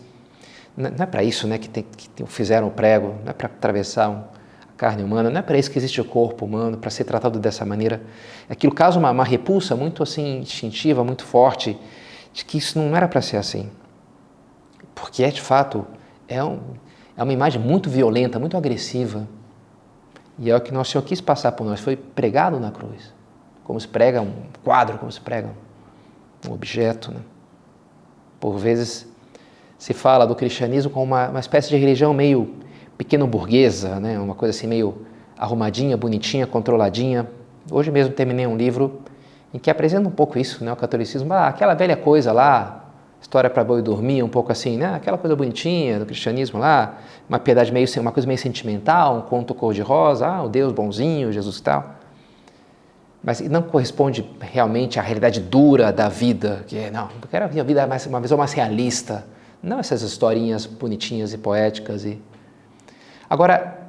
não 0.77 1.03
é 1.03 1.05
para 1.07 1.23
isso, 1.23 1.47
né? 1.47 1.57
Que, 1.57 1.67
tem, 1.67 1.83
que 1.83 2.25
fizeram 2.27 2.67
o 2.67 2.71
prego, 2.71 3.15
não 3.23 3.31
é 3.31 3.33
para 3.33 3.47
atravessar 3.47 4.09
a 4.09 4.77
carne 4.77 5.03
humana, 5.03 5.27
não 5.29 5.39
é 5.39 5.41
para 5.41 5.57
isso 5.57 5.71
que 5.71 5.79
existe 5.79 5.99
o 5.99 6.05
corpo 6.05 6.45
humano, 6.45 6.77
para 6.77 6.91
ser 6.91 7.03
tratado 7.03 7.39
dessa 7.39 7.65
maneira. 7.65 7.99
Aquilo 8.47 8.73
causa 8.73 8.99
uma, 8.99 9.09
uma 9.09 9.23
repulsa 9.23 9.75
muito 9.75 10.03
assim 10.03 10.39
instintiva, 10.39 11.03
muito 11.03 11.25
forte, 11.25 11.77
de 12.31 12.45
que 12.45 12.59
isso 12.59 12.77
não 12.77 12.95
era 12.95 13.07
para 13.07 13.21
ser 13.23 13.37
assim. 13.37 13.71
Porque 14.93 15.23
é 15.23 15.31
de 15.31 15.41
fato 15.41 15.85
é, 16.27 16.43
um, 16.43 16.59
é 17.17 17.23
uma 17.23 17.33
imagem 17.33 17.59
muito 17.59 17.89
violenta, 17.89 18.37
muito 18.37 18.55
agressiva. 18.55 19.27
E 20.37 20.51
é 20.51 20.55
o 20.55 20.61
que 20.61 20.71
nosso 20.71 20.91
Senhor 20.91 21.03
quis 21.03 21.19
passar 21.19 21.53
por 21.53 21.65
nós, 21.65 21.79
foi 21.79 21.95
pregado 21.95 22.59
na 22.59 22.69
cruz. 22.69 23.11
Como 23.63 23.79
se 23.81 23.87
prega 23.87 24.21
um 24.21 24.31
quadro, 24.63 24.99
como 24.99 25.11
se 25.11 25.19
prega 25.19 25.49
um 26.47 26.53
objeto. 26.53 27.11
Né? 27.11 27.19
Por 28.39 28.57
vezes 28.59 29.07
se 29.77 29.93
fala 29.93 30.25
do 30.25 30.35
cristianismo 30.35 30.91
como 30.91 31.05
uma, 31.05 31.29
uma 31.29 31.39
espécie 31.39 31.69
de 31.69 31.77
religião 31.77 32.13
meio 32.13 32.55
pequeno 32.97 33.27
burguesa, 33.27 33.99
né? 33.99 34.19
uma 34.19 34.33
coisa 34.33 34.55
assim 34.55 34.67
meio 34.67 35.05
arrumadinha, 35.37 35.95
bonitinha, 35.95 36.47
controladinha. 36.47 37.27
Hoje 37.71 37.91
mesmo 37.91 38.13
terminei 38.13 38.47
um 38.47 38.57
livro 38.57 39.01
em 39.53 39.59
que 39.59 39.69
apresenta 39.69 40.07
um 40.07 40.11
pouco 40.11 40.39
isso, 40.39 40.63
né? 40.63 40.73
o 40.73 40.75
catolicismo, 40.75 41.31
ah, 41.33 41.47
aquela 41.47 41.75
velha 41.75 41.95
coisa 41.95 42.31
lá, 42.31 42.85
história 43.21 43.49
para 43.49 43.63
boi 43.63 43.81
dormir, 43.81 44.23
um 44.23 44.29
pouco 44.29 44.51
assim, 44.51 44.77
né? 44.77 44.95
aquela 44.95 45.17
coisa 45.17 45.35
bonitinha 45.35 45.99
do 45.99 46.05
cristianismo 46.05 46.59
lá, 46.59 46.97
uma 47.29 47.37
piedade 47.37 47.71
meio, 47.71 47.87
uma 47.99 48.11
coisa 48.11 48.25
meio 48.25 48.39
sentimental, 48.39 49.17
um 49.17 49.21
conto 49.21 49.53
cor-de-rosa, 49.53 50.25
ah, 50.25 50.43
o 50.43 50.49
Deus 50.49 50.73
bonzinho, 50.73 51.31
Jesus 51.31 51.57
e 51.57 51.63
tal 51.63 51.97
mas 53.23 53.41
não 53.41 53.61
corresponde 53.61 54.25
realmente 54.39 54.99
à 54.99 55.01
realidade 55.01 55.41
dura 55.41 55.91
da 55.91 56.07
vida, 56.07 56.63
que 56.65 56.77
é, 56.77 56.89
não, 56.89 57.09
eu 57.21 57.27
quero 57.29 57.43
a 57.43 57.47
vida 57.47 57.85
mais, 57.85 58.05
uma 58.05 58.21
visão 58.21 58.37
mais 58.37 58.53
realista, 58.53 59.25
não 59.61 59.79
essas 59.79 60.01
historinhas 60.01 60.65
bonitinhas 60.65 61.33
e 61.33 61.37
poéticas. 61.37 62.05
E... 62.05 62.21
Agora, 63.29 63.79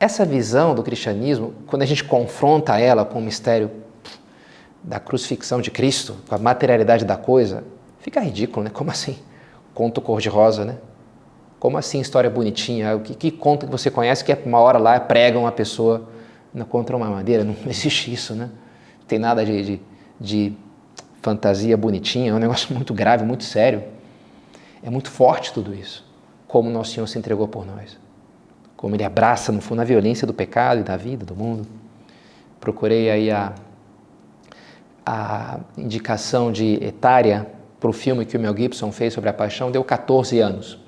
essa 0.00 0.24
visão 0.24 0.74
do 0.74 0.82
cristianismo, 0.82 1.54
quando 1.66 1.82
a 1.82 1.86
gente 1.86 2.04
confronta 2.04 2.78
ela 2.78 3.04
com 3.04 3.18
o 3.18 3.22
mistério 3.22 3.70
da 4.82 4.98
crucifixão 4.98 5.60
de 5.60 5.70
Cristo, 5.70 6.16
com 6.28 6.34
a 6.34 6.38
materialidade 6.38 7.04
da 7.04 7.16
coisa, 7.16 7.62
fica 8.00 8.20
ridículo, 8.20 8.64
né? 8.64 8.70
Como 8.70 8.90
assim? 8.90 9.18
Conto 9.74 10.00
cor-de-rosa, 10.00 10.64
né? 10.64 10.78
Como 11.60 11.78
assim 11.78 12.00
história 12.00 12.28
bonitinha? 12.28 12.98
Que, 12.98 13.14
que 13.14 13.30
conto 13.30 13.66
que 13.66 13.72
você 13.72 13.90
conhece 13.90 14.24
que 14.24 14.36
uma 14.44 14.58
hora 14.58 14.78
lá 14.78 14.98
pregam 14.98 15.42
uma 15.42 15.52
pessoa 15.52 16.08
contra 16.68 16.96
uma 16.96 17.08
madeira? 17.08 17.44
Não 17.44 17.54
existe 17.66 18.12
isso, 18.12 18.34
né? 18.34 18.50
tem 19.12 19.18
nada 19.18 19.44
de, 19.44 19.62
de, 19.62 19.80
de 20.18 20.52
fantasia 21.20 21.76
bonitinha, 21.76 22.30
é 22.30 22.34
um 22.34 22.38
negócio 22.38 22.72
muito 22.74 22.94
grave, 22.94 23.24
muito 23.26 23.44
sério. 23.44 23.84
É 24.82 24.90
muito 24.90 25.10
forte 25.10 25.52
tudo 25.52 25.74
isso, 25.74 26.04
como 26.46 26.68
nosso 26.70 26.92
Senhor 26.92 27.06
se 27.06 27.18
entregou 27.18 27.46
por 27.46 27.64
nós, 27.64 27.98
como 28.76 28.94
Ele 28.94 29.04
abraça, 29.04 29.52
no 29.52 29.60
fundo, 29.60 29.80
a 29.80 29.84
violência 29.84 30.26
do 30.26 30.34
pecado 30.34 30.80
e 30.80 30.82
da 30.82 30.96
vida, 30.96 31.24
do 31.24 31.36
mundo. 31.36 31.66
Procurei 32.60 33.10
aí 33.10 33.30
a, 33.30 33.52
a 35.06 35.60
indicação 35.76 36.50
de 36.50 36.82
etária 36.84 37.46
para 37.78 37.90
o 37.90 37.92
filme 37.92 38.24
que 38.24 38.36
o 38.36 38.40
Mel 38.40 38.56
Gibson 38.56 38.92
fez 38.92 39.12
sobre 39.12 39.30
a 39.30 39.32
paixão, 39.32 39.70
deu 39.70 39.82
14 39.82 40.38
anos. 40.40 40.78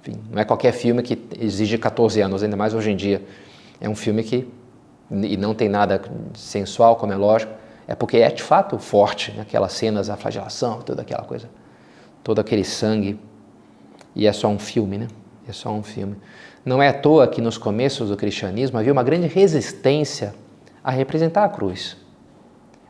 Enfim, 0.00 0.20
não 0.30 0.40
é 0.40 0.44
qualquer 0.44 0.72
filme 0.72 1.02
que 1.02 1.18
exige 1.38 1.76
14 1.78 2.20
anos, 2.20 2.42
ainda 2.42 2.56
mais 2.56 2.74
hoje 2.74 2.90
em 2.90 2.96
dia. 2.96 3.22
É 3.80 3.88
um 3.88 3.94
filme 3.94 4.22
que 4.22 4.48
e 5.10 5.36
não 5.36 5.54
tem 5.54 5.68
nada 5.68 6.00
sensual, 6.34 6.96
como 6.96 7.12
é 7.12 7.16
lógico, 7.16 7.52
é 7.86 7.94
porque 7.94 8.18
é 8.18 8.30
de 8.30 8.42
fato 8.42 8.78
forte, 8.78 9.32
né? 9.32 9.42
aquelas 9.42 9.72
cenas, 9.72 10.10
a 10.10 10.16
flagelação, 10.16 10.82
toda 10.82 11.02
aquela 11.02 11.22
coisa, 11.22 11.48
todo 12.28 12.40
aquele 12.40 12.62
sangue. 12.62 13.18
E 14.14 14.26
é 14.26 14.32
só 14.34 14.48
um 14.48 14.58
filme, 14.58 14.98
né? 14.98 15.08
É 15.48 15.52
só 15.52 15.72
um 15.72 15.82
filme. 15.82 16.14
Não 16.62 16.82
é 16.82 16.88
à 16.88 16.92
toa 16.92 17.26
que 17.26 17.40
nos 17.40 17.56
começos 17.56 18.10
do 18.10 18.18
cristianismo 18.18 18.78
havia 18.78 18.92
uma 18.92 19.02
grande 19.02 19.26
resistência 19.26 20.34
a 20.84 20.90
representar 20.90 21.44
a 21.44 21.48
cruz. 21.48 21.96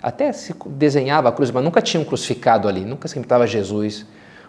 Até 0.03 0.33
se 0.33 0.53
desenhava 0.67 1.29
a 1.29 1.33
cruz, 1.33 1.53
mas 1.53 1.63
nunca 1.63 1.81
tinham 1.81 2.05
crucificado 2.05 2.67
ali, 2.67 2.85
nunca 2.85 3.07
se 3.07 3.15
pintava 3.15 3.47
Jesus, 3.47 4.05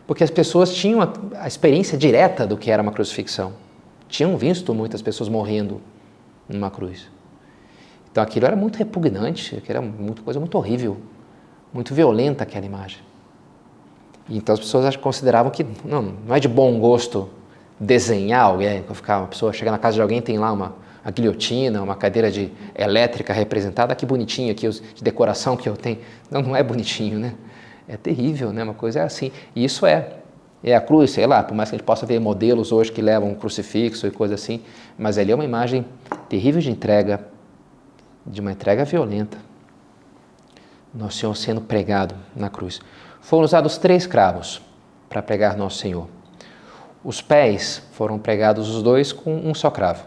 porque 0.08 0.24
as 0.24 0.31
pessoas 0.31 0.74
tinham 0.74 1.03
a, 1.03 1.13
a 1.39 1.48
experiência 1.48 1.96
direta 1.96 2.48
do 2.48 2.58
que 2.58 2.72
era 2.72 2.81
uma 2.81 2.91
crucifixão. 2.91 3.53
Tinham 4.08 4.36
visto 4.38 4.74
muitas 4.74 5.03
pessoas 5.03 5.29
morrendo 5.29 5.79
numa 6.48 6.72
cruz. 6.72 7.08
Então 8.12 8.24
aquilo 8.24 8.48
era 8.48 8.55
muito 8.55 8.77
repugnante, 8.77 9.55
aquilo 9.55 9.77
era 9.77 9.81
muito, 9.84 10.24
coisa 10.24 10.39
muito 10.39 10.58
horrível, 10.58 10.98
muito 11.72 11.93
violenta 11.93 12.41
aquela 12.41 12.65
imagem. 12.65 13.08
Então 14.30 14.54
as 14.54 14.60
pessoas 14.60 14.96
consideravam 14.96 15.52
que 15.52 15.66
não, 15.84 16.14
não 16.26 16.36
é 16.36 16.40
de 16.40 16.48
bom 16.48 16.80
gosto 16.80 17.30
desenhar 17.80 18.44
alguém, 18.44 18.84
ficar 18.94 19.20
uma 19.20 19.28
pessoa 19.28 19.54
chega 19.54 19.72
na 19.72 19.78
casa 19.78 19.96
de 19.96 20.02
alguém 20.02 20.22
tem 20.22 20.38
lá 20.38 20.52
uma, 20.52 20.76
uma 21.04 21.12
guilhotina, 21.12 21.82
uma 21.82 21.96
cadeira 21.96 22.30
de 22.30 22.52
elétrica 22.76 23.34
representada, 23.34 23.96
que 23.96 24.06
bonitinho 24.06 24.52
aqui 24.52 24.70
de 24.70 25.04
decoração 25.04 25.58
que 25.58 25.68
eu 25.68 25.76
tenho. 25.76 26.00
Não, 26.30 26.42
não 26.42 26.56
é 26.56 26.62
bonitinho, 26.62 27.18
né? 27.18 27.34
É 27.88 27.98
terrível, 27.98 28.54
né? 28.54 28.64
Uma 28.64 28.74
coisa 28.74 29.00
é 29.00 29.04
assim. 29.04 29.32
E 29.56 29.64
isso 29.64 29.86
é 29.86 30.20
é 30.64 30.76
a 30.76 30.82
cruz, 30.82 31.12
sei 31.12 31.26
lá, 31.26 31.42
por 31.42 31.56
mais 31.56 31.70
que 31.70 31.76
a 31.76 31.78
gente 31.78 31.86
possa 31.86 32.06
ver 32.06 32.20
modelos 32.20 32.72
hoje 32.72 32.92
que 32.92 33.02
levam 33.02 33.30
um 33.30 33.36
crucifixo 33.36 34.06
e 34.06 34.12
coisa 34.12 34.36
assim, 34.36 34.62
mas 34.98 35.18
ali 35.18 35.32
é 35.32 35.36
uma 35.36 35.46
imagem 35.46 35.86
terrível 36.28 36.62
de 36.62 36.70
entrega, 36.70 37.26
de 38.26 38.42
uma 38.42 38.52
entrega 38.52 38.84
violenta. 38.84 39.38
Nosso 40.94 41.20
Senhor 41.20 41.36
sendo 41.36 41.62
pregado 41.62 42.16
na 42.36 42.50
cruz. 42.50 42.82
Foram 43.30 43.44
usados 43.44 43.78
três 43.78 44.08
cravos 44.08 44.60
para 45.08 45.22
pregar 45.22 45.56
Nosso 45.56 45.78
Senhor. 45.78 46.08
Os 47.04 47.22
pés 47.22 47.80
foram 47.92 48.18
pregados 48.18 48.68
os 48.68 48.82
dois 48.82 49.12
com 49.12 49.32
um 49.32 49.54
só 49.54 49.70
cravo, 49.70 50.04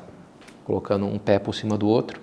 colocando 0.64 1.06
um 1.06 1.20
pé 1.20 1.38
por 1.38 1.54
cima 1.54 1.78
do 1.78 1.86
outro. 1.86 2.20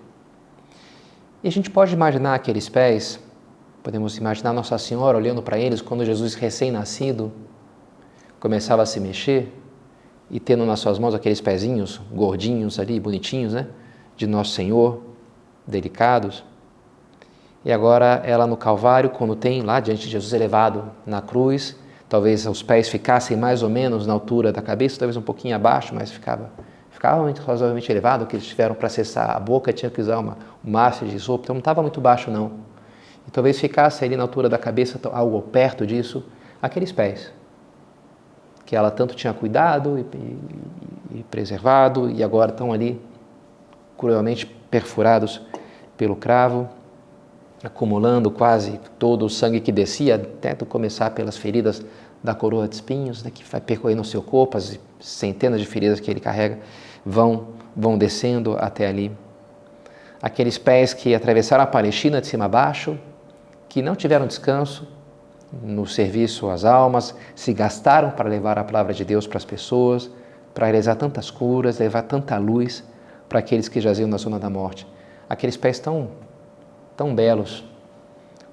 E 1.41 1.47
a 1.47 1.51
gente 1.53 1.69
pode 1.69 1.93
imaginar 1.93 2.35
aqueles 2.35 2.67
pés, 2.67 3.17
podemos 3.81 4.17
imaginar 4.17 4.51
Nossa 4.51 4.77
Senhora 4.77 5.17
olhando 5.17 5.41
para 5.41 5.57
eles 5.57 5.81
quando 5.81 6.03
Jesus 6.03 6.33
recém-nascido 6.33 7.31
começava 8.37 8.81
a 8.81 8.85
se 8.85 8.99
mexer 8.99 9.57
e 10.29 10.37
tendo 10.37 10.65
nas 10.65 10.81
suas 10.81 10.99
mãos 10.99 11.15
aqueles 11.15 11.39
pezinhos 11.39 12.01
gordinhos 12.11 12.77
ali, 12.77 12.99
bonitinhos, 12.99 13.53
né, 13.53 13.67
de 14.17 14.27
Nosso 14.27 14.51
Senhor 14.51 15.01
delicados. 15.65 16.43
E 17.63 17.71
agora 17.71 18.21
ela 18.23 18.47
no 18.47 18.55
Calvário, 18.55 19.09
quando 19.09 19.35
tem 19.35 19.61
lá 19.61 19.79
diante 19.79 20.03
de 20.03 20.09
Jesus 20.09 20.31
elevado 20.31 20.85
na 21.05 21.21
cruz, 21.21 21.75
talvez 22.07 22.45
os 22.45 22.63
pés 22.63 22.87
ficassem 22.87 23.35
mais 23.35 23.61
ou 23.61 23.69
menos 23.69 24.07
na 24.07 24.13
altura 24.13 24.51
da 24.51 24.61
cabeça, 24.61 24.97
talvez 24.97 25.17
um 25.17 25.21
pouquinho 25.21 25.55
abaixo, 25.55 25.93
mas 25.93 26.09
ficava, 26.09 26.49
ficava 26.89 27.29
razoavelmente 27.45 27.91
elevado, 27.91 28.25
que 28.25 28.35
eles 28.35 28.45
tiveram 28.45 28.73
para 28.73 28.87
acessar 28.87 29.35
a 29.35 29.39
boca, 29.39 29.73
tinha 29.73 29.91
que 29.91 29.99
usar 29.99 30.19
uma, 30.19 30.37
haste 30.87 31.05
de 31.05 31.19
sopa, 31.19 31.43
então 31.43 31.53
não 31.53 31.59
estava 31.59 31.81
muito 31.81 31.99
baixo 31.99 32.31
não. 32.31 32.51
E 33.27 33.31
talvez 33.31 33.59
ficasse 33.59 34.05
ali 34.05 34.15
na 34.15 34.23
altura 34.23 34.47
da 34.47 34.57
cabeça, 34.57 34.97
algo 35.11 35.41
perto 35.41 35.85
disso, 35.85 36.23
aqueles 36.61 36.93
pés, 36.93 37.31
que 38.65 38.73
ela 38.73 38.89
tanto 38.89 39.15
tinha 39.15 39.33
cuidado 39.33 39.99
e, 39.99 40.17
e, 40.17 41.19
e 41.19 41.23
preservado, 41.29 42.09
e 42.09 42.23
agora 42.23 42.51
estão 42.51 42.71
ali 42.71 43.01
cruelmente 43.97 44.45
perfurados 44.45 45.41
pelo 45.97 46.15
cravo, 46.15 46.69
acumulando 47.63 48.31
quase 48.31 48.79
todo 48.97 49.25
o 49.25 49.29
sangue 49.29 49.59
que 49.59 49.71
descia, 49.71 50.15
até 50.15 50.53
começar 50.65 51.11
pelas 51.11 51.37
feridas 51.37 51.83
da 52.23 52.33
coroa 52.33 52.67
de 52.67 52.75
espinhos, 52.75 53.23
né, 53.23 53.31
que 53.33 53.43
vai 53.43 53.61
percorrendo 53.61 54.01
o 54.01 54.05
seu 54.05 54.21
corpo, 54.21 54.57
as 54.57 54.79
centenas 54.99 55.59
de 55.59 55.65
feridas 55.65 55.99
que 55.99 56.09
ele 56.09 56.19
carrega 56.19 56.59
vão, 57.05 57.49
vão 57.75 57.97
descendo 57.97 58.57
até 58.57 58.87
ali. 58.87 59.11
Aqueles 60.21 60.57
pés 60.57 60.93
que 60.93 61.15
atravessaram 61.15 61.63
a 61.63 61.67
Palestina 61.67 62.19
de 62.19 62.27
cima 62.27 62.45
a 62.45 62.49
baixo, 62.49 62.97
que 63.69 63.81
não 63.81 63.95
tiveram 63.95 64.27
descanso 64.27 64.87
no 65.63 65.85
serviço 65.85 66.49
às 66.49 66.65
almas, 66.65 67.15
se 67.35 67.53
gastaram 67.53 68.11
para 68.11 68.29
levar 68.29 68.59
a 68.59 68.63
palavra 68.63 68.93
de 68.93 69.05
Deus 69.05 69.25
para 69.25 69.37
as 69.37 69.45
pessoas, 69.45 70.09
para 70.53 70.65
realizar 70.65 70.95
tantas 70.95 71.31
curas, 71.31 71.79
levar 71.79 72.03
tanta 72.03 72.37
luz 72.37 72.83
para 73.29 73.39
aqueles 73.39 73.69
que 73.69 73.79
jaziam 73.79 74.09
na 74.09 74.17
zona 74.17 74.37
da 74.37 74.49
morte 74.49 74.85
aqueles 75.29 75.55
pés 75.55 75.79
tão, 75.79 76.09
tão 76.99 77.15
belos, 77.15 77.63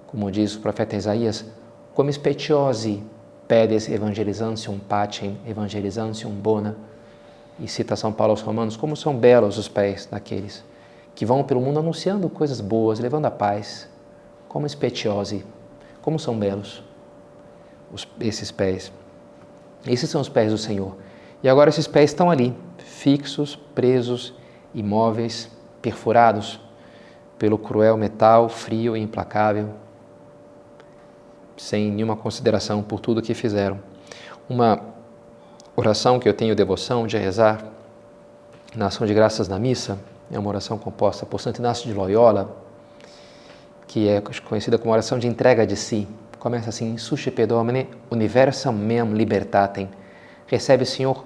como 0.07 0.31
diz 0.31 0.55
o 0.55 0.61
profeta 0.61 0.95
Isaías, 0.95 1.45
como 1.93 2.13
speciosi 2.13 3.03
pedes 3.49 3.89
evangelizantium 3.89 4.79
patem 4.79 5.37
evangelizantium 5.45 6.31
bona. 6.31 6.77
E 7.59 7.67
cita 7.67 7.97
São 7.97 8.13
Paulo 8.13 8.31
aos 8.31 8.43
Romanos, 8.43 8.77
como 8.77 8.95
são 8.95 9.17
belos 9.17 9.59
os 9.59 9.67
pés 9.67 10.07
daqueles 10.07 10.63
que 11.13 11.27
vão 11.27 11.43
pelo 11.43 11.61
mundo 11.61 11.81
anunciando 11.81 12.29
coisas 12.29 12.61
boas, 12.61 13.01
levando 13.01 13.25
a 13.25 13.33
paz. 13.33 13.89
Como 14.47 14.69
speciosi, 14.69 15.45
como 16.01 16.17
são 16.17 16.39
belos 16.39 16.85
os, 17.93 18.07
esses 18.21 18.53
pés. 18.53 18.93
Esses 19.85 20.09
são 20.09 20.21
os 20.21 20.29
pés 20.29 20.53
do 20.53 20.59
Senhor. 20.59 20.95
E 21.43 21.49
agora 21.49 21.71
esses 21.71 21.89
pés 21.89 22.11
estão 22.11 22.31
ali, 22.31 22.55
fixos, 22.79 23.57
presos, 23.57 24.33
imóveis, 24.73 25.51
perfurados, 25.83 26.61
pelo 27.39 27.59
cruel 27.59 27.97
metal 27.97 28.49
frio 28.49 28.97
e 28.97 29.01
implacável. 29.01 29.71
sem 31.57 31.91
nenhuma 31.91 32.15
consideração 32.17 32.83
por 32.83 33.01
tudo 33.01 33.23
que 33.23 33.33
fizeram. 33.33 33.81
Uma 34.47 34.79
oração 35.75 36.19
que 36.19 36.29
eu 36.29 36.35
tenho 36.35 36.55
devoção 36.55 37.07
de 37.07 37.17
rezar 37.17 37.65
na 38.75 38.89
ação 38.89 39.07
de 39.07 39.15
graças 39.15 39.49
na 39.49 39.59
missa 39.59 39.99
é 40.31 40.39
uma 40.39 40.49
oração 40.49 40.77
composta 40.77 41.25
por 41.25 41.41
Santo 41.41 41.59
Inácio 41.59 41.87
de 41.87 41.95
Loyola, 41.95 42.57
que 43.87 44.09
é 44.09 44.21
conhecida 44.21 44.77
como 44.77 44.93
oração 44.93 45.19
de 45.19 45.27
entrega 45.27 45.67
de 45.67 45.77
si. 45.77 46.07
Começa 46.39 46.69
assim: 46.69 46.99
Suscipe 46.99 47.47
Domine 47.47 47.89
universam 48.11 48.73
meam 48.73 49.15
libertatem. 49.15 49.89
Recebe, 50.47 50.85
Senhor, 50.85 51.25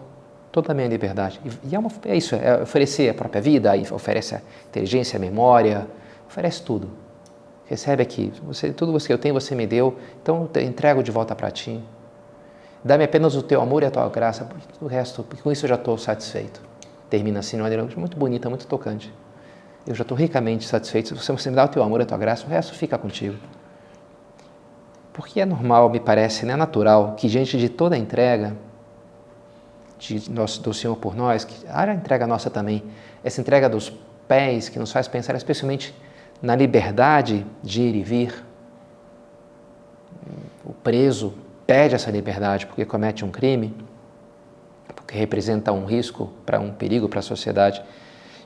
toda 0.52 0.72
a 0.72 0.74
minha 0.74 0.88
liberdade. 0.88 1.40
E 1.64 1.74
é, 1.74 1.78
uma, 1.78 1.90
é 2.04 2.16
isso, 2.16 2.34
é 2.34 2.62
oferecer 2.62 3.10
a 3.10 3.14
própria 3.14 3.40
vida, 3.40 3.72
oferece 3.90 4.36
a 4.36 4.40
inteligência, 4.68 5.16
a 5.16 5.20
memória, 5.20 5.86
oferece 6.30 6.62
tudo. 6.62 6.88
Recebe 7.66 8.02
aqui, 8.02 8.32
você, 8.42 8.72
tudo 8.72 8.96
que 8.98 9.12
eu 9.12 9.18
tenho 9.18 9.34
você 9.34 9.54
me 9.54 9.66
deu, 9.66 9.96
então 10.22 10.48
eu 10.54 10.62
entrego 10.62 11.02
de 11.02 11.10
volta 11.10 11.34
para 11.34 11.50
ti. 11.50 11.80
Dá-me 12.82 13.04
apenas 13.04 13.34
o 13.34 13.42
teu 13.42 13.60
amor 13.60 13.82
e 13.82 13.86
a 13.86 13.90
tua 13.90 14.08
graça, 14.08 14.48
o 14.80 14.86
resto, 14.86 15.22
porque 15.22 15.42
com 15.42 15.52
isso 15.52 15.66
eu 15.66 15.68
já 15.68 15.74
estou 15.74 15.98
satisfeito. 15.98 16.62
Termina 17.10 17.40
assim, 17.40 17.56
uma 17.56 17.64
maneira 17.64 17.84
muito 17.96 18.16
bonita, 18.16 18.48
muito 18.48 18.66
tocante. 18.66 19.12
Eu 19.86 19.94
já 19.94 20.02
estou 20.02 20.16
ricamente 20.16 20.66
satisfeito. 20.66 21.16
Se 21.16 21.32
você 21.32 21.50
me 21.50 21.56
dá 21.56 21.64
o 21.64 21.68
teu 21.68 21.82
amor 21.82 22.00
e 22.00 22.04
a 22.04 22.06
tua 22.06 22.16
graça, 22.16 22.46
o 22.46 22.48
resto 22.48 22.74
fica 22.74 22.96
contigo. 22.96 23.36
Porque 25.12 25.40
é 25.40 25.44
normal, 25.44 25.90
me 25.90 26.00
parece, 26.00 26.46
né? 26.46 26.54
é 26.54 26.56
natural 26.56 27.14
que 27.16 27.28
diante 27.28 27.58
de 27.58 27.68
toda 27.68 27.96
a 27.96 27.98
entrega 27.98 28.56
de 29.98 30.30
nosso, 30.30 30.62
do 30.62 30.72
Senhor 30.72 30.96
por 30.96 31.14
nós, 31.14 31.44
que 31.44 31.66
a 31.68 31.92
entrega 31.92 32.26
nossa 32.26 32.48
também, 32.48 32.82
essa 33.22 33.40
entrega 33.40 33.68
dos 33.68 33.92
pés 34.26 34.68
que 34.68 34.78
nos 34.78 34.92
faz 34.92 35.08
pensar 35.08 35.34
especialmente 35.34 35.94
na 36.42 36.54
liberdade 36.54 37.46
de 37.62 37.82
ir 37.82 37.94
e 37.96 38.02
vir. 38.02 38.44
O 40.64 40.72
preso 40.72 41.34
pede 41.66 41.94
essa 41.94 42.10
liberdade 42.10 42.66
porque 42.66 42.84
comete 42.84 43.24
um 43.24 43.30
crime, 43.30 43.74
porque 44.94 45.16
representa 45.16 45.72
um 45.72 45.84
risco 45.84 46.32
para 46.44 46.58
um 46.60 46.72
perigo 46.72 47.08
para 47.08 47.20
a 47.20 47.22
sociedade. 47.22 47.82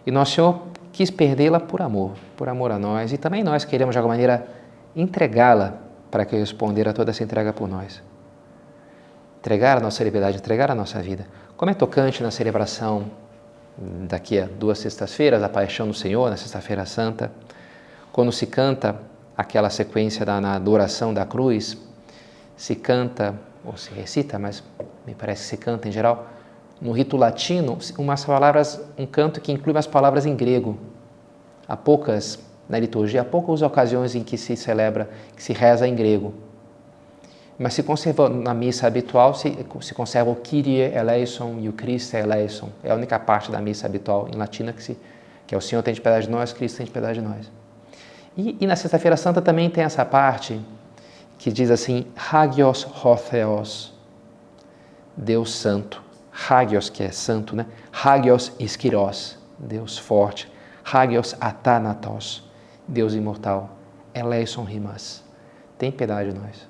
E 0.07 0.11
nosso 0.11 0.33
Senhor 0.33 0.63
quis 0.93 1.11
perdê-la 1.11 1.59
por 1.61 1.83
amor, 1.83 2.13
por 2.37 2.49
amor 2.49 2.71
a 2.71 2.79
nós, 2.79 3.13
e 3.13 3.19
também 3.19 3.43
nós 3.43 3.65
queremos 3.65 3.95
de 3.95 3.99
alguma 3.99 4.15
maneira 4.15 4.47
entregá-la 4.95 5.75
para 6.11 6.25
que 6.25 6.37
responder 6.37 6.89
a 6.89 6.93
toda 6.93 7.11
essa 7.11 7.25
entrega 7.25 7.53
por 7.53 7.69
nós. 7.69 8.03
Entregar 9.41 9.79
a 9.79 9.81
nossa 9.81 10.05
liberdade, 10.05 10.39
entregar 10.39 10.71
a 10.71 10.75
nossa 10.75 11.03
vida. 11.03 11.27
Como 11.57 11.71
é 11.71 11.75
tocante 11.75 12.23
na 12.23 12.31
celebração 12.31 13.11
daqui 14.09 14.39
a 14.39 14.47
duas 14.47 14.79
sextas-feiras, 14.79 15.43
a 15.43 15.49
Paixão 15.49 15.89
do 15.89 15.95
Senhor, 15.95 16.31
na 16.31 16.37
Sexta-feira 16.37 16.87
Santa, 16.87 17.33
quando 18.15 18.31
se 18.31 18.47
canta 18.47 18.95
aquela 19.37 19.69
sequência 19.69 20.25
da 20.25 20.41
na 20.41 20.55
adoração 20.55 21.13
da 21.13 21.27
cruz, 21.27 21.77
se 22.57 22.77
canta, 22.77 23.35
ou 23.65 23.77
se 23.77 23.93
recita, 23.93 24.39
mas 24.39 24.63
me 25.05 25.17
parece 25.17 25.43
que 25.43 25.49
se 25.49 25.57
canta 25.57 25.89
em 25.89 25.91
geral, 25.91 26.29
no 26.81 26.93
rito 26.93 27.17
latino, 27.17 27.77
umas 27.99 28.25
palavras, 28.25 28.81
um 28.97 29.05
canto 29.05 29.41
que 29.41 29.51
inclui 29.51 29.75
umas 29.75 29.89
palavras 29.89 30.27
em 30.27 30.37
grego. 30.37 30.79
Há 31.67 31.77
poucas, 31.77 32.39
na 32.69 32.79
liturgia, 32.79 33.23
há 33.23 33.25
poucas 33.25 33.63
ocasiões 33.63 34.15
em 34.15 34.23
que 34.23 34.39
se 34.39 34.55
celebra, 34.55 35.11
que 35.35 35.43
se 35.43 35.53
reza 35.53 35.89
em 35.89 35.97
grego. 35.97 36.33
Mas 37.59 37.75
se 37.75 37.83
conserva 37.83 38.29
na 38.29 38.55
missa 38.55 38.87
habitual, 38.87 39.35
se, 39.35 39.59
se 39.81 39.93
conserva 39.93 40.31
o 40.31 40.37
Kyrie 40.37 40.83
eleison 40.83 41.59
e 41.59 41.69
o 41.69 41.73
Christe 41.73 42.17
eleison. 42.17 42.69
É 42.85 42.93
a 42.93 42.95
única 42.95 43.19
parte 43.19 43.51
da 43.51 43.61
missa 43.61 43.89
habitual 43.89 44.29
em 44.33 44.37
latina 44.37 44.73
que, 44.73 44.85
se, 44.85 44.97
que 45.49 45.53
é 45.53 45.59
o 45.59 45.61
Senhor 45.61 45.83
tem 45.83 45.93
de 45.93 46.01
piedade 46.01 46.27
de 46.27 46.31
nós, 46.31 46.53
Cristo 46.53 46.77
tem 46.77 46.87
de 46.87 46.93
piedade 46.93 47.19
de 47.19 47.27
nós. 47.27 47.64
E, 48.37 48.57
e 48.61 48.67
na 48.67 48.77
Sexta-feira 48.77 49.17
Santa 49.17 49.41
também 49.41 49.71
tem 49.71 49.85
essa 49.85 50.05
parte 50.05 50.61
que 51.39 51.53
diz 51.53 51.71
assim, 51.71 52.07
Hagios 52.17 52.87
Hotheos, 53.05 53.93
Deus 55.17 55.55
Santo. 55.55 56.03
Hagios, 56.49 56.91
que 56.91 57.03
é 57.03 57.13
santo, 57.13 57.55
né? 57.55 57.67
Hagios 57.93 58.53
Iskiros, 58.59 59.39
Deus 59.57 59.97
forte. 59.97 60.51
Hagios 60.85 61.37
Athanatos, 61.41 62.43
Deus 62.89 63.15
imortal. 63.15 63.71
Eleison 64.13 64.65
Rimas, 64.65 65.23
tem 65.79 65.91
piedade 65.91 66.33
de 66.33 66.39
nós. 66.39 66.69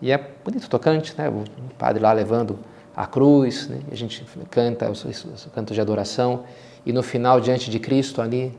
E 0.00 0.10
é 0.10 0.18
bonito, 0.18 0.68
tocante, 0.68 1.14
né? 1.16 1.28
O 1.28 1.44
padre 1.78 2.02
lá 2.02 2.12
levando 2.12 2.58
a 2.94 3.06
cruz, 3.06 3.68
né? 3.68 3.80
a 3.90 3.94
gente 3.94 4.24
canta 4.50 4.90
os, 4.90 5.04
os 5.04 5.48
cantos 5.54 5.74
de 5.74 5.80
adoração, 5.80 6.44
e 6.84 6.92
no 6.92 7.02
final, 7.02 7.40
diante 7.40 7.70
de 7.70 7.78
Cristo 7.78 8.20
ali, 8.20 8.56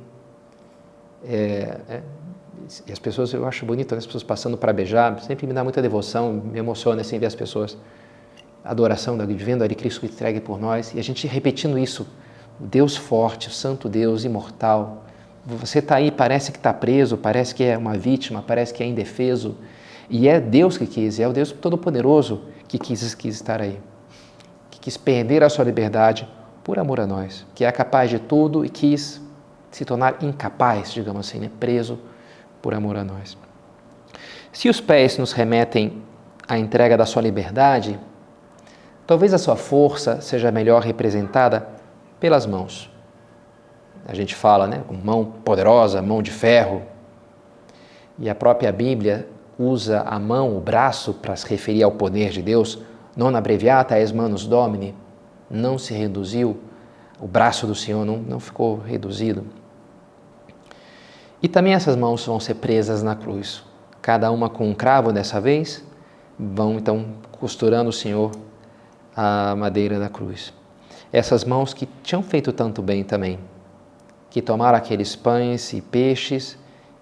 é, 1.26 1.78
é, 1.90 2.02
e 2.88 2.92
as 2.92 3.00
pessoas, 3.00 3.34
eu 3.34 3.46
acho 3.46 3.66
bonito, 3.66 3.94
né, 3.94 4.00
as 4.00 4.06
pessoas 4.06 4.24
passando 4.24 4.58
para 4.58 4.72
beijar, 4.72 5.20
sempre 5.22 5.46
me 5.48 5.54
dá 5.54 5.64
muita 5.64 5.82
devoção, 5.82 6.34
me 6.34 6.60
emociona 6.60 7.02
assim 7.02 7.20
ver 7.20 7.26
as 7.26 7.36
pessoas, 7.36 7.78
a 8.64 8.72
adoração, 8.72 9.18
vendo 9.18 9.64
ali 9.64 9.76
Cristo 9.76 10.06
entregue 10.06 10.40
por 10.40 10.60
nós, 10.60 10.94
e 10.94 11.00
a 11.00 11.04
gente 11.04 11.28
repetindo 11.28 11.78
isso, 11.78 12.08
o 12.60 12.66
Deus 12.66 12.96
forte, 12.96 13.48
o 13.48 13.52
Santo 13.52 13.90
Deus, 13.90 14.24
imortal, 14.24 15.06
você 15.46 15.80
está 15.80 15.96
aí, 15.96 16.10
parece 16.10 16.52
que 16.52 16.58
está 16.58 16.74
preso, 16.74 17.18
parece 17.18 17.54
que 17.54 17.64
é 17.64 17.78
uma 17.78 17.98
vítima, 17.98 18.44
parece 18.46 18.74
que 18.74 18.82
é 18.82 18.86
indefeso, 18.86 19.58
e 20.10 20.28
é 20.28 20.40
Deus 20.40 20.78
que 20.78 20.86
quis, 20.86 21.20
é 21.20 21.28
o 21.28 21.34
Deus 21.34 21.52
Todo-Poderoso 21.52 22.44
que 22.68 22.78
quis, 22.78 23.14
quis 23.14 23.36
estar 23.36 23.62
aí, 23.62 23.80
que 24.72 24.80
quis 24.80 24.96
perder 24.96 25.44
a 25.44 25.50
sua 25.50 25.66
liberdade 25.66 26.28
por 26.64 26.80
amor 26.80 27.00
a 27.02 27.08
nós, 27.08 27.46
que 27.54 27.66
é 27.66 27.72
capaz 27.72 28.10
de 28.10 28.20
tudo 28.20 28.64
e 28.64 28.70
quis 28.70 29.22
se 29.74 29.84
tornar 29.84 30.22
incapaz, 30.22 30.94
digamos 30.94 31.28
assim, 31.28 31.40
né? 31.40 31.50
preso 31.60 32.00
por 32.62 32.74
amor 32.74 32.96
a 32.96 33.04
nós. 33.04 33.38
Se 34.52 34.70
os 34.70 34.80
pés 34.80 35.18
nos 35.18 35.34
remetem 35.34 36.02
à 36.48 36.58
entrega 36.58 36.96
da 36.96 37.06
sua 37.06 37.24
liberdade, 37.24 38.00
talvez 39.08 39.34
a 39.34 39.38
sua 39.40 39.56
força 39.56 40.22
seja 40.22 40.52
melhor 40.52 40.84
representada 40.84 41.68
pelas 42.20 42.46
mãos. 42.46 42.90
A 44.06 44.14
gente 44.14 44.36
fala, 44.36 44.68
né, 44.68 44.84
com 44.88 44.94
mão 44.94 45.26
poderosa, 45.26 46.02
mão 46.02 46.22
de 46.22 46.30
ferro. 46.30 46.84
E 48.20 48.30
a 48.30 48.36
própria 48.36 48.72
Bíblia 48.72 49.28
usa 49.58 50.02
a 50.02 50.20
mão, 50.20 50.56
o 50.56 50.60
braço, 50.60 51.16
para 51.16 51.36
se 51.36 51.48
referir 51.48 51.82
ao 51.82 51.92
poder 51.92 52.30
de 52.30 52.42
Deus. 52.42 52.80
Non 53.16 53.36
abreviata 53.36 54.00
es 54.00 54.12
manus 54.12 54.46
domini. 54.46 54.94
Não 55.50 55.78
se 55.78 55.94
reduziu, 55.94 56.60
o 57.20 57.28
braço 57.28 57.66
do 57.66 57.76
Senhor 57.76 58.06
não, 58.06 58.18
não 58.18 58.40
ficou 58.40 58.78
reduzido. 58.78 59.46
E 61.44 61.50
também 61.50 61.74
essas 61.74 61.98
mãos 61.98 62.26
vão 62.26 62.40
ser 62.40 62.54
presas 62.54 63.04
na 63.04 63.18
cruz, 63.18 63.66
cada 64.02 64.32
uma 64.32 64.50
com 64.50 64.70
um 64.70 64.74
cravo 64.74 65.12
dessa 65.12 65.42
vez, 65.42 65.84
vão 66.40 66.76
então 66.76 67.16
costurando 67.34 67.90
o 67.90 67.94
Senhor 67.94 68.32
a 69.14 69.54
madeira 69.54 70.00
da 70.00 70.08
cruz. 70.08 70.54
Essas 71.12 71.44
mãos 71.44 71.74
que 71.74 71.86
tinham 72.02 72.24
feito 72.24 72.54
tanto 72.54 72.82
bem 72.82 73.04
também, 73.04 73.38
que 74.30 74.42
tomaram 74.42 74.78
aqueles 74.78 75.18
pães 75.18 75.74
e 75.74 75.82
peixes, 75.82 76.58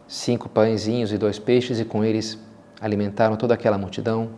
cinco 0.08 0.50
pãezinhos 0.50 1.14
e 1.14 1.20
dois 1.20 1.38
peixes, 1.38 1.80
e 1.80 1.86
com 1.86 2.04
eles 2.04 2.40
alimentaram 2.82 3.36
toda 3.36 3.54
aquela 3.54 3.78
multidão. 3.78 4.32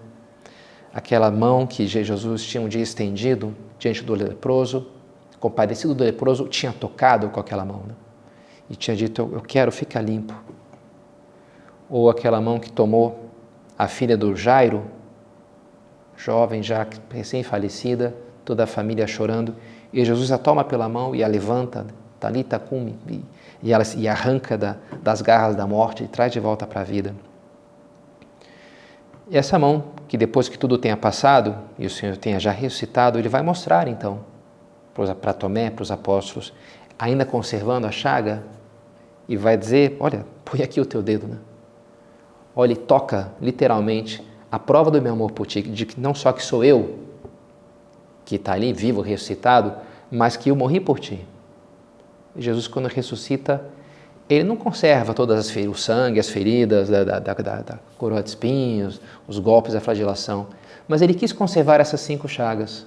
Aquela 0.94 1.32
mão 1.32 1.66
que 1.66 1.88
Jesus 1.88 2.44
tinha 2.44 2.62
um 2.62 2.68
dia 2.68 2.84
estendido 2.84 3.56
diante 3.80 4.04
do 4.04 4.14
leproso, 4.14 4.86
compadecido 5.40 5.96
do 5.96 6.04
leproso, 6.04 6.46
tinha 6.50 6.74
tocado 6.74 7.30
com 7.30 7.40
aquela 7.40 7.64
mão. 7.64 7.84
Né? 7.88 7.96
E 8.74 8.76
tinha 8.76 8.98
dito: 8.98 9.30
Eu 9.32 9.42
quero 9.42 9.72
ficar 9.72 10.02
limpo. 10.02 10.34
Ou 11.88 12.10
aquela 12.10 12.42
mão 12.42 12.60
que 12.60 12.72
tomou 12.72 13.30
a 13.78 13.88
filha 13.88 14.18
do 14.18 14.36
Jairo, 14.36 14.84
jovem 16.18 16.64
já 16.64 16.86
recém-falecida, 17.12 18.16
toda 18.44 18.64
a 18.64 18.68
família 18.68 19.06
chorando, 19.06 19.56
e 19.92 20.04
Jesus 20.04 20.32
a 20.32 20.40
toma 20.40 20.64
pela 20.64 20.90
mão 20.90 21.14
e 21.14 21.24
a 21.24 21.28
levanta, 21.28 21.86
talita 22.20 22.58
cume, 22.58 22.98
e, 23.62 23.72
ela 23.72 23.84
e 23.96 24.08
arranca 24.08 24.58
da, 24.58 24.78
das 25.04 25.22
garras 25.22 25.56
da 25.56 25.68
morte 25.68 26.04
e 26.04 26.08
traz 26.08 26.32
de 26.32 26.40
volta 26.40 26.66
para 26.66 26.82
a 26.82 26.84
vida. 26.84 27.14
E 29.30 29.38
essa 29.38 29.60
mão, 29.60 29.84
que 30.08 30.18
depois 30.18 30.50
que 30.50 30.58
tudo 30.58 30.80
tenha 30.80 30.98
passado 30.98 31.56
e 31.78 31.86
o 31.86 31.90
Senhor 31.92 32.18
tenha 32.18 32.40
já 32.40 32.52
ressuscitado, 32.52 33.20
ele 33.20 33.30
vai 33.30 33.44
mostrar 33.44 33.88
então 33.88 34.22
para 35.22 35.34
Tomé, 35.34 35.70
para 35.70 35.84
os 35.84 35.92
apóstolos, 35.92 36.54
ainda 36.98 37.26
conservando 37.26 37.88
a 37.88 37.92
chaga, 37.92 38.44
e 39.34 39.38
vai 39.38 39.58
dizer: 39.58 39.98
Olha, 40.00 40.26
põe 40.46 40.62
aqui 40.62 40.80
o 40.80 40.86
teu 40.86 41.02
dedo, 41.02 41.28
né? 41.28 41.38
Olha, 42.56 42.74
e 42.74 42.76
toca 42.76 43.32
literalmente 43.42 44.24
a 44.52 44.60
prova 44.60 44.92
do 44.92 45.02
meu 45.02 45.14
amor 45.14 45.32
por 45.32 45.48
ti, 45.48 45.62
de 45.62 45.86
que 45.86 46.00
não 46.00 46.14
só 46.14 46.32
que 46.32 46.44
sou 46.44 46.64
eu 46.64 47.00
que 48.24 48.36
está 48.36 48.54
ali 48.54 48.72
vivo, 48.72 49.02
ressuscitado, 49.02 49.74
mas 50.10 50.38
que 50.38 50.50
eu 50.50 50.56
morri 50.56 50.80
por 50.80 51.00
ti. 51.00 51.26
Jesus, 52.38 52.68
quando 52.68 52.88
ressuscita, 52.88 53.66
ele 54.30 54.44
não 54.44 54.56
conserva 54.56 55.14
todas 55.14 55.40
as 55.40 55.50
feridas, 55.50 55.76
o 55.76 55.80
sangue, 55.80 56.20
as 56.20 56.30
feridas 56.30 56.88
da, 56.90 57.04
da, 57.04 57.20
da, 57.20 57.34
da, 57.34 57.80
coroa 57.98 58.22
de 58.24 58.30
espinhos, 58.30 59.02
os 59.28 59.40
golpes, 59.40 59.76
a 59.76 59.82
flagelação, 59.82 60.48
mas 60.88 61.02
ele 61.02 61.14
quis 61.14 61.34
conservar 61.34 61.82
essas 61.82 62.00
cinco 62.00 62.28
chagas, 62.28 62.86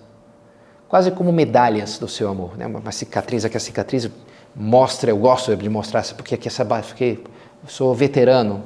quase 0.89 1.11
como 1.11 1.33
medalhas 1.33 1.99
do 1.99 2.09
seu 2.09 2.29
amor, 2.29 2.57
né? 2.57 2.67
uma 2.67 2.93
cicatriz, 2.93 3.45
aqui 3.45 3.57
a 3.57 3.61
cicatriz 3.61 4.09
mostra, 4.57 5.11
eu 5.11 5.19
gosto 5.19 5.55
de 5.55 5.69
mostrar, 5.69 6.03
porque 6.15 6.35
aqui 6.35 6.49
essa 6.49 6.65
fiquei, 6.83 7.23
eu 7.63 7.69
sou 7.69 7.95
veterano. 7.95 8.65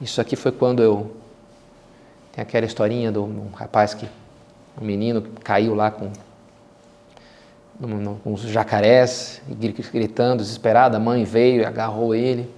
Isso 0.00 0.20
aqui 0.20 0.34
foi 0.34 0.50
quando 0.50 0.82
eu 0.82 1.14
Tem 2.32 2.42
aquela 2.42 2.66
historinha 2.66 3.12
do 3.12 3.24
um 3.24 3.50
rapaz 3.54 3.94
que, 3.94 4.08
um 4.80 4.84
menino 4.84 5.22
que 5.22 5.30
caiu 5.42 5.74
lá 5.74 5.90
com 5.90 6.10
uns 8.24 8.42
jacarés, 8.42 9.40
gritando, 9.92 10.42
desesperado. 10.42 10.96
A 10.96 11.00
mãe 11.00 11.24
veio 11.24 11.62
e 11.62 11.64
agarrou 11.64 12.14
ele. 12.14 12.50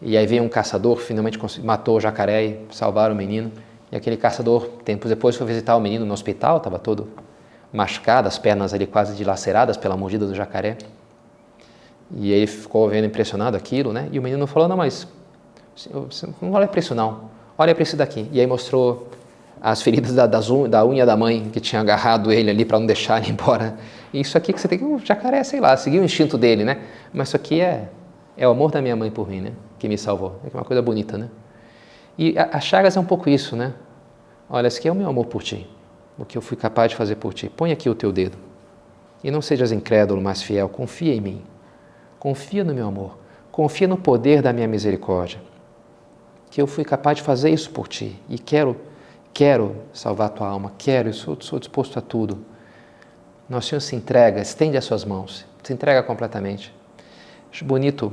E 0.00 0.16
aí 0.16 0.26
veio 0.26 0.42
um 0.42 0.48
caçador, 0.48 0.98
finalmente 0.98 1.38
matou 1.62 1.96
o 1.96 2.00
jacaré 2.00 2.44
e 2.44 2.66
salvaram 2.70 3.14
o 3.14 3.18
menino. 3.18 3.52
E 3.90 3.96
aquele 3.96 4.16
caçador, 4.16 4.68
tempos 4.84 5.08
depois, 5.08 5.36
foi 5.36 5.46
visitar 5.46 5.76
o 5.76 5.80
menino 5.80 6.04
no 6.04 6.12
hospital, 6.12 6.58
estava 6.58 6.78
todo 6.78 7.08
machucado, 7.72 8.28
as 8.28 8.38
pernas 8.38 8.74
ali 8.74 8.86
quase 8.86 9.14
dilaceradas 9.14 9.76
pela 9.76 9.96
mordida 9.96 10.26
do 10.26 10.34
jacaré. 10.34 10.76
E 12.14 12.32
ele 12.32 12.46
ficou 12.46 12.88
vendo 12.88 13.06
impressionado 13.06 13.56
aquilo, 13.56 13.92
né? 13.92 14.08
E 14.12 14.18
o 14.18 14.22
menino 14.22 14.46
falou: 14.46 14.68
Não, 14.68 14.76
mas 14.76 15.08
não 16.40 16.52
olha 16.52 16.66
para 16.66 16.78
isso, 16.78 16.94
não. 16.94 17.30
Olha 17.58 17.74
para 17.74 17.82
isso 17.82 17.96
daqui. 17.96 18.28
E 18.32 18.40
aí 18.40 18.46
mostrou 18.46 19.08
as 19.60 19.82
feridas 19.82 20.14
da, 20.14 20.26
das 20.26 20.48
da 20.68 20.86
unha 20.86 21.04
da 21.04 21.16
mãe 21.16 21.48
que 21.50 21.60
tinha 21.60 21.80
agarrado 21.80 22.30
ele 22.32 22.50
ali 22.50 22.64
para 22.64 22.78
não 22.78 22.86
deixar 22.86 23.22
ele 23.22 23.32
embora. 23.32 23.76
E 24.12 24.20
isso 24.20 24.36
aqui 24.36 24.52
que 24.52 24.60
você 24.60 24.68
tem 24.68 24.78
que. 24.78 24.84
O 24.84 24.98
jacaré, 24.98 25.42
sei 25.42 25.60
lá, 25.60 25.76
seguir 25.76 25.98
o 25.98 26.04
instinto 26.04 26.38
dele, 26.38 26.64
né? 26.64 26.82
Mas 27.12 27.28
isso 27.28 27.36
aqui 27.36 27.60
é, 27.60 27.88
é 28.36 28.46
o 28.46 28.50
amor 28.50 28.70
da 28.70 28.80
minha 28.80 28.94
mãe 28.94 29.10
por 29.10 29.28
mim, 29.28 29.40
né? 29.40 29.52
Que 29.78 29.88
me 29.88 29.98
salvou. 29.98 30.40
É 30.44 30.56
uma 30.56 30.64
coisa 30.64 30.80
bonita, 30.80 31.18
né? 31.18 31.28
E 32.18 32.38
a, 32.38 32.50
a 32.52 32.60
Chagas 32.60 32.96
é 32.96 33.00
um 33.00 33.04
pouco 33.04 33.28
isso, 33.28 33.56
né? 33.56 33.72
Olha, 34.48 34.68
esse 34.68 34.78
aqui 34.78 34.88
é 34.88 34.92
o 34.92 34.94
meu 34.94 35.08
amor 35.08 35.26
por 35.26 35.42
ti. 35.42 35.68
O 36.18 36.24
que 36.24 36.38
eu 36.38 36.42
fui 36.42 36.56
capaz 36.56 36.90
de 36.90 36.96
fazer 36.96 37.16
por 37.16 37.34
ti. 37.34 37.50
Põe 37.54 37.72
aqui 37.72 37.90
o 37.90 37.94
teu 37.94 38.12
dedo. 38.12 38.38
E 39.22 39.30
não 39.30 39.42
sejas 39.42 39.72
incrédulo, 39.72 40.22
mas 40.22 40.40
fiel. 40.40 40.68
Confia 40.68 41.14
em 41.14 41.20
mim. 41.20 41.42
Confia 42.18 42.64
no 42.64 42.74
meu 42.74 42.86
amor. 42.86 43.18
Confia 43.50 43.88
no 43.88 43.96
poder 43.96 44.42
da 44.42 44.52
minha 44.52 44.68
misericórdia. 44.68 45.40
Que 46.50 46.60
eu 46.60 46.66
fui 46.66 46.84
capaz 46.84 47.18
de 47.18 47.22
fazer 47.22 47.50
isso 47.50 47.70
por 47.70 47.88
ti. 47.88 48.20
E 48.28 48.38
quero, 48.38 48.76
quero 49.32 49.76
salvar 49.92 50.28
a 50.28 50.30
tua 50.30 50.48
alma. 50.48 50.72
Quero, 50.78 51.12
sou, 51.12 51.36
sou 51.40 51.58
disposto 51.58 51.98
a 51.98 52.02
tudo. 52.02 52.38
Nosso 53.48 53.68
Senhor 53.68 53.80
se 53.80 53.94
entrega, 53.96 54.40
estende 54.40 54.76
as 54.76 54.84
suas 54.84 55.04
mãos. 55.04 55.46
Se 55.62 55.72
entrega 55.72 56.02
completamente. 56.02 56.74
Acho 57.50 57.64
bonito 57.64 58.12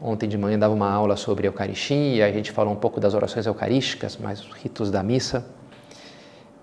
Ontem 0.00 0.28
de 0.28 0.36
manhã 0.36 0.58
dava 0.58 0.74
uma 0.74 0.90
aula 0.90 1.16
sobre 1.16 1.48
Eucaristia, 1.48 2.26
a 2.26 2.30
gente 2.30 2.52
falou 2.52 2.74
um 2.74 2.76
pouco 2.76 3.00
das 3.00 3.14
orações 3.14 3.46
eucarísticas, 3.46 4.18
mais 4.18 4.38
os 4.40 4.52
ritos 4.52 4.90
da 4.90 5.02
missa. 5.02 5.46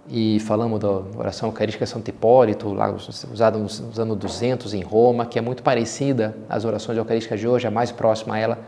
E 0.09 0.39
falamos 0.41 0.79
da 0.79 0.89
oração 0.89 1.49
eucarística 1.49 1.85
Santo 1.85 2.09
Hipólito, 2.09 2.73
lá 2.73 2.91
usada 2.91 3.57
nos 3.57 3.99
anos 3.99 4.17
200 4.17 4.73
em 4.73 4.81
Roma, 4.81 5.25
que 5.25 5.37
é 5.37 5.41
muito 5.41 5.61
parecida 5.61 6.35
às 6.49 6.65
orações 6.65 6.97
eucarísticas 6.97 7.39
de 7.39 7.47
hoje, 7.47 7.67
a 7.67 7.71
mais 7.71 7.91
próxima 7.91 8.35
a 8.35 8.39
ela 8.39 8.59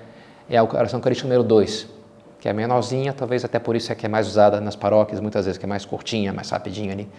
é 0.50 0.58
a 0.58 0.64
oração 0.64 1.00
eucarística 1.00 1.28
número 1.28 1.44
2, 1.44 1.88
que 2.40 2.48
é 2.48 2.52
a 2.52 2.54
menorzinha, 2.54 3.14
talvez 3.14 3.44
até 3.44 3.58
por 3.58 3.76
isso 3.76 3.92
é 3.92 3.96
que 3.96 4.06
é 4.06 4.10
mais 4.10 4.28
usada 4.28 4.62
nas 4.62 4.76
paróquias, 4.76 5.20
muitas 5.20 5.46
vezes, 5.46 5.58
que 5.58 5.66
é 5.66 5.68
mais 5.68 5.86
curtinha, 5.86 6.32
mais 6.32 6.50
rapidinha 6.50 6.94
ali. 6.94 7.10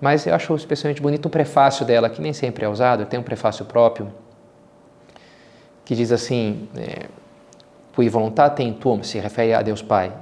Mas 0.00 0.26
eu 0.26 0.34
acho 0.34 0.54
especialmente 0.56 1.00
bonito 1.00 1.26
o 1.26 1.30
prefácio 1.30 1.86
dela, 1.86 2.10
que 2.10 2.20
nem 2.20 2.32
sempre 2.32 2.64
é 2.64 2.68
usado, 2.68 3.06
tem 3.06 3.20
um 3.20 3.22
prefácio 3.22 3.64
próprio, 3.64 4.12
que 5.84 5.94
diz 5.94 6.10
assim, 6.10 6.68
é, 6.76 7.06
Qui 7.94 8.08
voluntatem 8.08 8.72
tuum, 8.72 9.02
se 9.02 9.20
refere 9.20 9.54
a 9.54 9.62
Deus 9.62 9.80
Pai, 9.80 10.12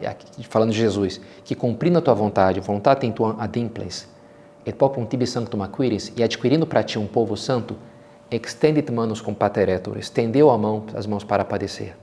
falando 0.49 0.73
de 0.73 0.79
Jesus, 0.79 1.21
que 1.43 1.55
cumprindo 1.55 1.99
a 1.99 2.03
tua 2.03 2.15
vontade, 2.15 2.61
voluntatem 2.61 3.11
tuum 3.11 3.35
adimples, 3.39 4.07
et 4.67 4.77
popum 4.77 5.07
tibi 5.07 5.27
sanctum 5.27 5.63
aquiris, 5.63 6.13
e 6.15 6.23
adquirindo 6.23 6.67
para 6.67 6.83
ti 6.83 6.99
um 6.99 7.07
povo 7.07 7.35
santo, 7.35 7.77
extendit 8.31 8.93
manus 8.93 9.23
cum 9.23 9.33
pateretur, 9.33 9.97
estendeu 9.97 10.51
a 10.51 10.59
mão, 10.59 10.85
as 10.95 11.07
mãos 11.07 11.25
para 11.25 11.45
padecer. 11.45 11.97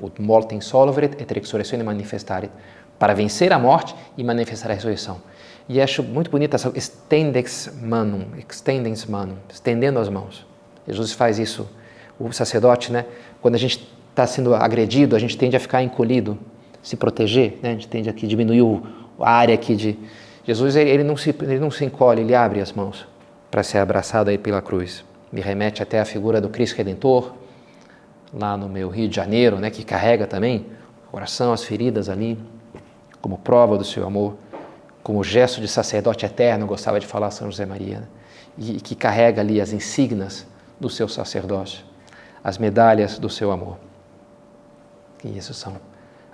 Ut 0.00 0.20
mortem 0.20 0.60
solveret 0.60 1.20
et 1.20 1.32
resurrectione 1.32 1.84
manifestaret, 1.84 2.50
para 2.98 3.14
vencer 3.14 3.52
a 3.52 3.58
morte 3.58 3.94
e 4.16 4.24
manifestar 4.24 4.70
a 4.70 4.74
ressurreição. 4.74 5.20
E 5.68 5.80
acho 5.80 6.02
muito 6.02 6.30
bonita 6.30 6.56
essa 6.56 6.72
extendex 6.74 7.72
manum, 7.80 8.26
extendens 8.36 9.06
manum, 9.06 9.36
estendendo 9.48 10.00
as 10.00 10.08
mãos. 10.08 10.44
Jesus 10.88 11.12
faz 11.12 11.38
isso 11.38 11.68
o 12.18 12.32
sacerdote, 12.32 12.92
né? 12.92 13.06
Quando 13.40 13.54
a 13.54 13.58
gente 13.58 13.91
está 14.12 14.26
sendo 14.26 14.54
agredido, 14.54 15.16
a 15.16 15.18
gente 15.18 15.36
tende 15.36 15.56
a 15.56 15.60
ficar 15.60 15.82
encolhido, 15.82 16.38
se 16.82 16.96
proteger, 16.96 17.58
né? 17.62 17.70
A 17.70 17.72
gente 17.72 17.88
tende 17.88 18.08
a 18.08 18.12
diminuir 18.12 18.62
o, 18.62 18.82
a 19.18 19.30
área 19.30 19.54
aqui 19.54 19.74
de 19.74 19.98
Jesus. 20.44 20.76
Ele, 20.76 21.02
não 21.02 21.16
se 21.16 21.30
ele 21.30 21.58
não 21.58 21.70
se 21.70 21.84
encolhe, 21.84 22.20
ele 22.20 22.34
abre 22.34 22.60
as 22.60 22.72
mãos 22.72 23.06
para 23.50 23.62
ser 23.62 23.78
abraçado 23.78 24.30
aí 24.30 24.38
pela 24.38 24.60
cruz. 24.60 25.04
Me 25.32 25.40
remete 25.40 25.82
até 25.82 26.00
a 26.00 26.04
figura 26.04 26.40
do 26.40 26.48
Cristo 26.48 26.76
Redentor 26.76 27.32
lá 28.32 28.56
no 28.56 28.68
meu 28.68 28.88
Rio 28.88 29.08
de 29.08 29.16
Janeiro, 29.16 29.58
né? 29.58 29.70
Que 29.70 29.84
carrega 29.84 30.26
também 30.26 30.66
o 31.08 31.10
coração, 31.10 31.52
as 31.52 31.64
feridas 31.64 32.08
ali, 32.08 32.38
como 33.20 33.38
prova 33.38 33.78
do 33.78 33.84
seu 33.84 34.06
amor, 34.06 34.36
como 35.02 35.24
gesto 35.24 35.60
de 35.60 35.68
sacerdote 35.68 36.26
eterno, 36.26 36.66
gostava 36.66 37.00
de 37.00 37.06
falar 37.06 37.30
São 37.30 37.50
José 37.50 37.66
Maria, 37.66 38.00
né? 38.00 38.06
e 38.58 38.80
que 38.80 38.94
carrega 38.94 39.40
ali 39.40 39.60
as 39.60 39.72
insígnias 39.72 40.46
do 40.78 40.90
seu 40.90 41.08
sacerdócio 41.08 41.92
as 42.42 42.58
medalhas 42.58 43.18
do 43.18 43.30
seu 43.30 43.52
amor. 43.52 43.78
E 45.24 45.36
isso 45.36 45.54
são 45.54 45.76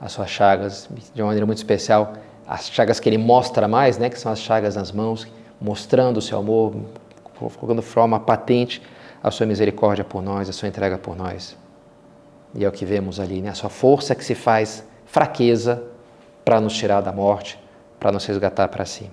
as 0.01 0.13
suas 0.13 0.31
chagas, 0.31 0.89
de 1.15 1.21
uma 1.21 1.29
maneira 1.29 1.47
muito 1.47 1.59
especial, 1.59 2.15
as 2.47 2.71
chagas 2.71 2.99
que 2.99 3.09
ele 3.09 3.19
mostra 3.19 3.69
mais, 3.69 3.99
né, 3.99 4.09
que 4.09 4.19
são 4.19 4.33
as 4.33 4.41
chagas 4.41 4.77
nas 4.77 4.93
mãos, 4.93 5.27
mostrando 5.61 6.19
o 6.19 6.23
seu 6.23 6.39
amor, 6.39 6.75
colocando 7.35 7.83
forma 7.83 8.19
patente 8.19 8.81
a 9.23 9.31
sua 9.31 9.45
misericórdia 9.45 10.05
por 10.05 10.23
nós, 10.23 10.49
a 10.49 10.53
sua 10.53 10.69
entrega 10.69 10.97
por 10.97 11.17
nós. 11.17 11.57
E 12.55 12.65
é 12.65 12.69
o 12.69 12.73
que 12.73 12.85
vemos 12.85 13.21
ali, 13.21 13.43
né, 13.43 13.51
a 13.51 13.55
sua 13.55 13.69
força 13.69 14.15
que 14.15 14.25
se 14.25 14.35
faz 14.35 14.85
fraqueza 15.05 15.83
para 16.45 16.61
nos 16.61 16.75
tirar 16.75 17.01
da 17.01 17.13
morte, 17.13 17.59
para 18.01 18.13
nos 18.13 18.25
resgatar 18.25 18.69
para 18.69 18.87
si. 18.87 19.11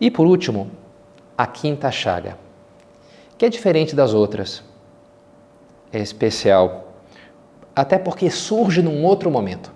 E 0.00 0.10
por 0.10 0.26
último, 0.26 0.70
a 1.38 1.46
quinta 1.46 1.90
chaga, 1.90 2.36
que 3.38 3.46
é 3.46 3.48
diferente 3.48 3.94
das 3.96 4.12
outras 4.12 4.62
é 5.92 5.98
especial, 5.98 6.89
até 7.74 7.98
porque 7.98 8.30
surge 8.30 8.82
num 8.82 9.04
outro 9.04 9.30
momento. 9.30 9.72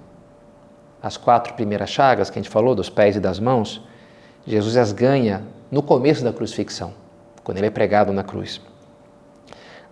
As 1.03 1.17
quatro 1.17 1.55
primeiras 1.55 1.91
chagas 1.91 2.31
que 2.31 2.39
a 2.39 2.43
gente 2.43 2.51
falou, 2.51 2.75
dos 2.75 2.89
pés 2.89 3.17
e 3.17 3.21
das 3.21 3.39
mãos, 3.39 3.83
Jesus 4.47 4.77
as 4.77 4.93
ganha 4.93 5.43
no 5.71 5.83
começo 5.83 6.25
da 6.25 6.33
crucifixão, 6.33 6.93
quando 7.43 7.59
ele 7.59 7.67
é 7.67 7.71
pregado 7.71 8.13
na 8.13 8.23
cruz. 8.23 8.61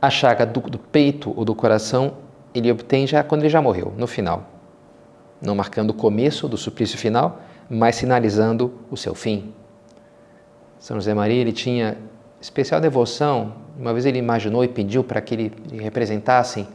A 0.01 0.11
chaga 0.11 0.45
do, 0.45 0.61
do 0.61 0.79
peito 0.79 1.33
ou 1.37 1.45
do 1.45 1.55
coração 1.55 2.15
ele 2.55 2.71
obtém 2.71 3.07
já 3.07 3.23
quando 3.23 3.43
ele 3.43 3.49
já 3.49 3.63
morreu, 3.63 3.93
no 3.97 4.07
final. 4.07 4.45
Não 5.41 5.55
marcando 5.55 5.91
o 5.91 5.95
começo 5.95 6.49
do 6.49 6.57
suplício 6.57 6.99
final, 6.99 7.41
mas 7.69 7.97
sinalizando 7.97 8.73
o 8.91 8.97
seu 8.97 9.15
fim. 9.15 9.53
São 10.79 10.97
José 10.97 11.15
Maria 11.15 11.41
ele 11.41 11.53
tinha 11.53 11.97
especial 12.41 12.81
devoção 12.81 13.55
uma 13.79 13.93
vez 13.93 14.05
ele 14.05 14.19
imaginou 14.19 14.63
e 14.65 14.69
pediu 14.69 15.03
para 15.03 15.21
que 15.21 15.35
ele 15.35 15.53
representassem 15.81 16.69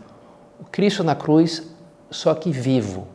o 0.59 0.65
Cristo 0.65 1.03
na 1.03 1.15
cruz, 1.15 1.63
só 2.09 2.33
que 2.33 2.51
vivo. 2.51 3.07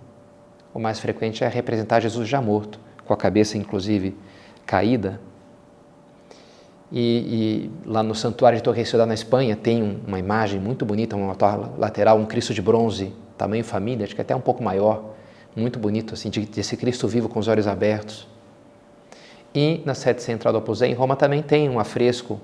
O 0.73 0.79
mais 0.79 0.99
frequente 0.99 1.45
é 1.45 1.49
representar 1.49 2.01
Jesus 2.01 2.29
já 2.29 2.41
morto, 2.41 2.79
com 3.05 3.13
a 3.13 3.17
cabeça 3.17 3.59
inclusive 3.59 4.17
caída. 4.67 5.21
E, 6.91 7.71
e 7.85 7.89
lá 7.91 8.03
no 8.03 8.15
Santuário 8.15 8.59
de 8.59 8.63
Torre 8.63 8.85
Ciudad, 8.85 9.09
na 9.09 9.15
Espanha, 9.15 9.57
tem 9.57 10.01
uma 10.07 10.19
imagem 10.19 10.61
muito 10.61 10.85
bonita, 10.85 11.17
uma 11.17 11.37
lateral, 11.79 12.19
um 12.19 12.27
Cristo 12.27 12.53
de 12.53 12.61
bronze, 12.61 13.13
tamanho 13.37 13.65
família, 13.65 14.05
acho 14.05 14.15
que 14.15 14.21
até 14.21 14.37
um 14.37 14.41
pouco 14.41 14.63
maior, 14.63 15.15
muito 15.57 15.79
bonito, 15.79 16.15
assim, 16.15 16.31
desse 16.31 16.77
Cristo 16.77 17.09
vivo 17.09 17.29
com 17.29 17.39
os 17.39 17.49
olhos 17.49 17.67
abertos. 17.67 18.29
E 19.55 19.83
na 19.85 19.95
sede 19.95 20.23
central 20.23 20.53
do 20.53 20.59
Opus 20.59 20.81
em 20.83 20.95
Roma, 20.95 21.17
também 21.17 21.43
tem 21.43 21.69
um 21.69 21.79
afresco 21.79 22.41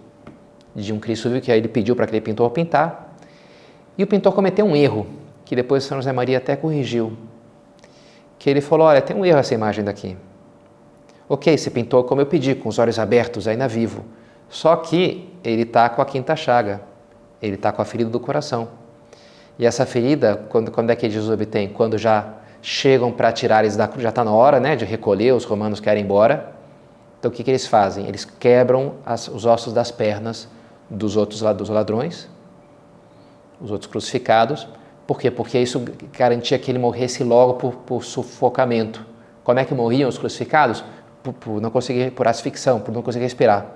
de 0.75 0.93
um 0.93 0.99
Cristo 0.99 1.29
vivo 1.29 1.41
que 1.41 1.51
aí 1.51 1.59
ele 1.59 1.69
pediu 1.69 1.97
para 1.97 2.05
aquele 2.05 2.21
pintor 2.21 2.51
pintar. 2.51 3.08
E 3.99 4.05
o 4.05 4.07
pintor 4.07 4.33
cometeu 4.33 4.65
um 4.65 4.77
erro, 4.77 5.07
que 5.45 5.57
depois 5.57 5.83
São 5.83 5.99
José 5.99 6.13
Maria 6.13 6.39
até 6.39 6.55
corrigiu. 6.55 7.13
Que 8.39 8.49
ele 8.49 8.61
falou: 8.61 8.87
Olha, 8.87 9.03
tem 9.03 9.17
um 9.17 9.25
erro 9.25 9.39
essa 9.39 9.53
imagem 9.53 9.85
daqui. 9.85 10.17
Ok, 11.29 11.53
esse 11.53 11.69
pintor, 11.71 12.05
como 12.05 12.21
eu 12.21 12.27
pedi, 12.27 12.55
com 12.55 12.69
os 12.69 12.79
olhos 12.79 12.99
abertos, 12.99 13.49
ainda 13.49 13.67
vivo. 13.67 14.05
Só 14.49 14.77
que 14.77 15.29
ele 15.43 15.63
está 15.63 15.89
com 15.89 16.01
a 16.01 16.07
quinta 16.07 16.37
chaga, 16.37 16.81
ele 17.43 17.57
está 17.57 17.73
com 17.73 17.83
a 17.83 17.85
ferida 17.85 18.09
do 18.09 18.21
coração. 18.21 18.69
E 19.59 19.67
essa 19.67 19.85
ferida, 19.85 20.47
quando, 20.49 20.71
quando 20.71 20.91
é 20.91 20.97
que 20.97 21.11
Jesus 21.11 21.31
obtém? 21.31 21.69
Quando 21.69 21.99
já 21.99 22.35
chegam 22.63 23.11
para 23.11 23.33
tirar 23.33 23.65
eles 23.65 23.77
da 23.77 23.89
cruz, 23.89 24.03
já 24.03 24.09
está 24.09 24.25
na 24.25 24.33
hora 24.33 24.61
né, 24.61 24.77
de 24.77 24.85
recolher, 24.85 25.33
os 25.33 25.45
romanos 25.45 25.81
querem 25.81 26.03
ir 26.03 26.05
embora. 26.05 26.53
Então 27.19 27.31
o 27.31 27.35
que, 27.35 27.43
que 27.43 27.51
eles 27.51 27.67
fazem? 27.67 28.07
Eles 28.07 28.25
quebram 28.25 28.95
as, 29.05 29.27
os 29.29 29.45
ossos 29.45 29.73
das 29.73 29.91
pernas 29.91 30.49
dos 30.89 31.17
outros 31.17 31.43
dos 31.57 31.69
ladrões, 31.69 32.29
os 33.61 33.71
outros 33.71 33.91
crucificados. 33.91 34.67
Por 35.07 35.19
quê? 35.19 35.31
Porque 35.31 35.59
isso 35.59 35.85
garantia 36.17 36.59
que 36.59 36.71
ele 36.71 36.79
morresse 36.79 37.25
logo 37.25 37.55
por, 37.55 37.73
por 37.77 38.05
sufocamento. 38.05 39.05
Como 39.43 39.59
é 39.59 39.65
que 39.65 39.75
morriam 39.75 40.09
os 40.09 40.19
crucificados? 40.19 40.85
Por, 41.23 41.33
por, 41.33 41.61
não 41.61 41.71
conseguir, 41.71 42.11
por 42.13 42.29
asfixão, 42.29 42.81
por 42.81 42.93
não 42.93 43.03
conseguir 43.03 43.25
respirar. 43.25 43.67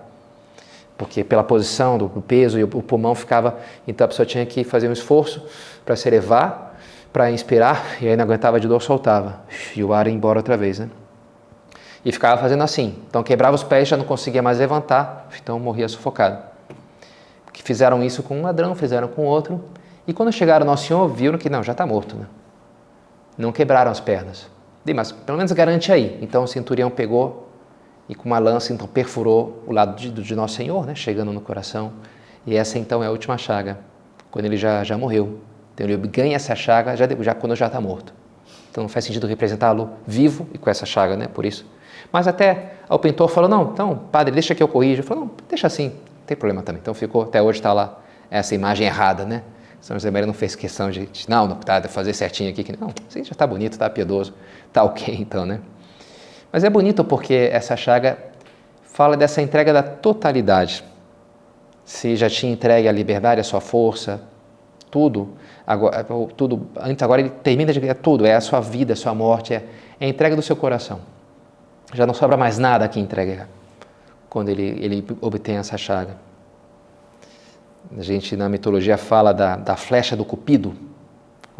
Porque 0.97 1.25
pela 1.25 1.43
posição 1.43 1.97
do, 1.99 2.09
peso 2.21 2.59
e 2.59 2.65
o, 2.65 2.67
o, 2.67 2.83
pulmão 2.83 3.15
ficava, 3.15 3.59
então 3.89 4.05
a 4.05 4.09
pessoa 4.09 4.27
tinha 4.27 4.45
que 4.45 4.63
fazer 4.63 4.89
um 4.89 4.93
esforço 4.93 5.43
para 5.85 5.97
se 5.97 6.07
elevar 6.09 6.73
para 7.13 7.31
inspirar, 7.31 7.99
e 8.01 8.09
aí 8.09 8.17
não 8.17 8.25
aguentava 8.25 8.59
de 8.59 8.67
dor, 8.67 8.81
soltava. 8.81 9.41
E 9.77 9.85
o 9.85 9.93
ar 9.93 10.07
ia 10.07 10.13
embora 10.13 10.39
outra 10.39 10.57
vez, 10.57 10.79
né? 10.79 10.89
E 12.05 12.11
ficava 12.11 12.41
fazendo 12.41 12.63
assim. 12.63 12.97
Então 13.07 13.23
quebrava 13.23 13.55
os 13.55 13.63
pés, 13.63 13.87
já 13.87 13.97
não 13.97 14.05
conseguia 14.05 14.43
mais 14.43 14.59
levantar, 14.59 15.29
então 15.41 15.59
morria 15.61 15.89
sufocado. 15.89 16.52
Que 17.53 17.63
fizeram 17.63 18.03
isso 18.03 18.23
com 18.23 18.39
um 18.39 18.43
ladrão, 18.43 18.75
fizeram 18.75 19.09
com 19.09 19.25
outro. 19.25 19.63
E 20.07 20.13
quando 20.13 20.33
chegaram 20.33 20.65
ao 20.65 20.71
Nosso 20.71 20.87
Senhor, 20.87 21.07
viram 21.09 21.39
que 21.39 21.51
não, 21.51 21.63
já 21.63 21.73
está 21.73 21.87
morto, 21.87 22.17
né? 22.17 22.27
Não 23.37 23.53
quebraram 23.53 23.91
as 23.91 24.01
pernas. 24.01 24.51
Mas 24.95 25.13
pelo 25.13 25.39
menos 25.39 25.53
garante 25.53 25.93
aí. 25.93 26.19
Então 26.21 26.43
o 26.43 26.47
centurião 26.47 26.91
pegou 26.91 27.49
e 28.09 28.15
com 28.15 28.27
uma 28.27 28.39
lança 28.39 28.73
então 28.73 28.87
perfurou 28.87 29.63
o 29.67 29.73
lado 29.73 29.97
de, 29.97 30.11
de 30.11 30.35
Nosso 30.35 30.57
Senhor, 30.57 30.85
né? 30.87 30.95
chegando 30.95 31.33
no 31.33 31.41
coração. 31.41 31.93
E 32.45 32.57
essa 32.57 32.79
então 32.79 33.03
é 33.03 33.07
a 33.07 33.11
última 33.11 33.39
chaga, 33.39 33.79
quando 34.31 34.47
ele 34.47 34.57
já, 34.57 34.83
já 34.83 34.99
morreu. 34.99 35.39
Então 35.75 35.87
ele 35.87 35.97
ganha 36.09 36.35
essa 36.35 36.55
chaga 36.55 36.97
já, 36.97 37.07
já 37.21 37.35
quando 37.35 37.55
já 37.55 37.67
está 37.67 37.81
morto. 37.81 38.13
Então 38.71 38.83
não 38.83 38.89
faz 38.89 39.05
sentido 39.05 39.27
representá-lo 39.27 39.91
vivo 40.07 40.49
e 40.53 40.59
com 40.59 40.69
essa 40.69 40.85
chaga, 40.85 41.17
né? 41.17 41.29
Por 41.29 41.45
isso. 41.45 41.65
Mas 42.11 42.27
até 42.27 42.75
o 42.89 42.99
pintor 42.99 43.29
falou: 43.29 43.49
não, 43.49 43.71
então, 43.73 44.01
padre, 44.11 44.33
deixa 44.33 44.55
que 44.55 44.63
eu 44.63 44.69
corrijo. 44.69 45.01
Ele 45.01 45.07
falou: 45.07 45.25
não, 45.25 45.31
deixa 45.49 45.67
assim, 45.67 45.93
tem 46.33 46.37
problema 46.37 46.63
também. 46.63 46.81
Então 46.81 46.95
ficou, 46.95 47.23
até 47.23 47.41
hoje 47.43 47.59
está 47.59 47.73
lá 47.73 47.99
essa 48.31 48.55
imagem 48.55 48.87
errada, 48.87 49.25
né? 49.25 49.43
São 49.81 49.97
José 49.97 50.11
Maria 50.11 50.27
não 50.27 50.35
fez 50.35 50.55
questão 50.55 50.91
de, 50.91 51.07
de 51.07 51.29
não, 51.29 51.47
não, 51.47 51.57
tá, 51.57 51.83
fazer 51.83 52.15
certinho 52.15 52.51
aqui. 52.51 52.65
Que, 52.65 52.77
não, 52.79 52.89
assim 53.09 53.25
já 53.25 53.33
está 53.33 53.47
bonito, 53.47 53.73
está 53.73 53.91
piedoso, 53.91 54.33
está 54.67 54.83
ok 54.83 55.15
então, 55.21 55.45
né? 55.45 55.61
Mas 56.51 56.65
é 56.65 56.71
bonito 56.71 57.05
porque 57.05 57.51
essa 57.53 57.77
chaga 57.77 58.19
fala 58.83 59.17
dessa 59.17 59.43
entrega 59.43 59.73
da 59.73 59.83
totalidade. 59.83 60.85
Se 61.85 62.15
já 62.15 62.31
tinha 62.31 62.53
entregue 62.53 62.89
a 62.89 62.93
liberdade, 62.93 63.41
a 63.41 63.45
sua 63.45 63.61
força, 63.61 64.23
tudo, 64.91 65.31
agora, 65.67 66.05
tudo 66.37 66.69
antes 66.77 67.03
agora 67.03 67.21
ele 67.21 67.31
termina 67.31 67.73
de 67.73 67.89
é 67.89 67.95
tudo, 67.95 68.25
é 68.25 68.35
a 68.35 68.41
sua 68.41 68.61
vida, 68.61 68.93
a 68.93 68.97
sua 68.97 69.15
morte, 69.15 69.53
é, 69.53 69.65
é 69.99 70.07
a 70.07 70.09
entrega 70.09 70.37
do 70.37 70.43
seu 70.43 70.55
coração. 70.55 71.01
Já 71.93 72.07
não 72.07 72.15
sobra 72.15 72.37
mais 72.37 72.57
nada 72.59 72.87
que 72.89 73.01
entregar 73.01 73.49
quando 74.33 74.49
ele, 74.49 74.79
ele 74.81 75.05
obtém 75.21 75.57
essa 75.57 75.77
chaga. 75.77 76.17
A 77.95 78.01
gente 78.01 78.35
na 78.35 78.49
mitologia 78.49 78.97
fala 78.97 79.31
da, 79.31 79.57
da 79.57 79.77
flecha 79.77 80.17
do 80.17 80.25
cupido, 80.25 80.75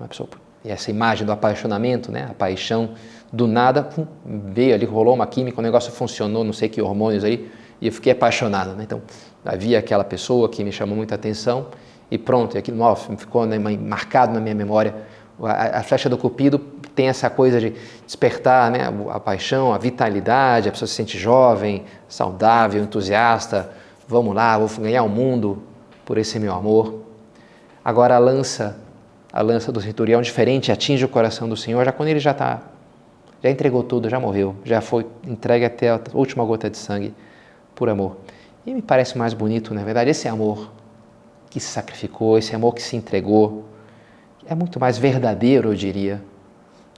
pessoa, 0.09 0.27
e 0.65 0.71
essa 0.71 0.91
imagem 0.91 1.27
do 1.27 1.33
apaixonamento, 1.33 2.11
né? 2.11 2.29
a 2.31 2.33
paixão, 2.33 2.95
do 3.31 3.47
nada 3.47 3.83
pum, 3.83 4.07
veio 4.25 4.75
ali, 4.75 4.87
rolou 4.87 5.13
uma 5.13 5.27
química, 5.27 5.61
o 5.61 5.63
negócio 5.63 5.93
funcionou, 5.93 6.43
não 6.45 6.55
sei 6.55 6.67
que 6.67 6.81
hormônios 6.81 7.25
aí, 7.25 7.53
e 7.79 7.89
eu 7.89 7.93
fiquei 7.93 8.13
apaixonado. 8.13 8.75
Né? 8.75 8.85
Então 8.85 9.03
havia 9.45 9.79
aquela 9.79 10.03
pessoa 10.03 10.49
que 10.49 10.65
me 10.65 10.73
chamou 10.73 10.97
muita 10.97 11.15
atenção 11.15 11.67
e 12.11 12.17
pronto, 12.17 12.57
e 12.57 12.59
aquilo 12.59 12.79
nossa, 12.79 13.15
ficou 13.19 13.45
né, 13.45 13.59
marcado 13.59 14.33
na 14.33 14.41
minha 14.41 14.55
memória. 14.55 14.95
A, 15.41 15.83
flecha 15.83 16.09
do 16.09 16.19
cupido 16.19 16.59
tem 16.95 17.09
essa 17.09 17.29
coisa 17.31 17.61
de 17.61 17.75
despertar 18.07 18.71
né, 18.71 18.83
a, 18.83 19.17
a 19.17 19.21
paixão, 19.21 19.73
a 19.73 19.79
vitalidade, 19.79 20.69
a 20.69 20.73
pessoa 20.73 20.87
se 20.87 20.95
sente 20.95 21.19
jovem, 21.19 21.85
saudável, 22.09 22.83
entusiasta, 22.83 23.71
vamos 24.07 24.35
lá, 24.35 24.57
vou 24.59 24.69
ganhar 24.79 25.03
o 25.03 25.09
mundo, 25.09 25.63
por 26.05 26.19
esse 26.19 26.39
meu 26.39 26.53
amor. 26.53 27.01
Agora 27.85 28.15
a 28.15 28.19
lança, 28.19 28.79
a 29.33 29.41
lança 29.43 29.73
do 29.73 29.81
centurião 29.81 30.21
diferente 30.21 30.71
atinge 30.71 31.05
o 31.05 31.09
coração 31.09 31.49
do 31.49 31.57
Senhor 31.57 31.85
já 31.85 31.93
quando 31.93 32.11
ele 32.11 32.21
já 32.21 32.33
está, 32.33 32.61
já 33.43 33.51
entregou 33.51 33.83
tudo, 33.83 34.09
já 34.09 34.21
morreu, 34.21 34.55
já 34.65 34.81
foi 34.81 35.07
entregue 35.27 35.65
até 35.65 35.91
a 35.91 36.01
última 36.13 36.45
gota 36.45 36.71
de 36.71 36.77
sangue 36.77 37.15
por 37.75 37.89
amor. 37.89 38.19
E 38.65 38.73
me 38.73 38.83
parece 38.83 39.19
mais 39.19 39.35
bonito, 39.35 39.75
na 39.75 39.83
verdade, 39.83 40.11
esse 40.11 40.29
amor 40.29 40.71
que 41.51 41.59
se 41.59 41.67
sacrificou, 41.67 42.39
esse 42.39 42.55
amor 42.55 42.75
que 42.75 42.83
se 42.83 42.95
entregou, 42.97 43.65
é 44.47 44.55
muito 44.55 44.79
mais 44.81 44.99
verdadeiro, 44.99 45.71
eu 45.71 45.75
diria, 45.75 46.23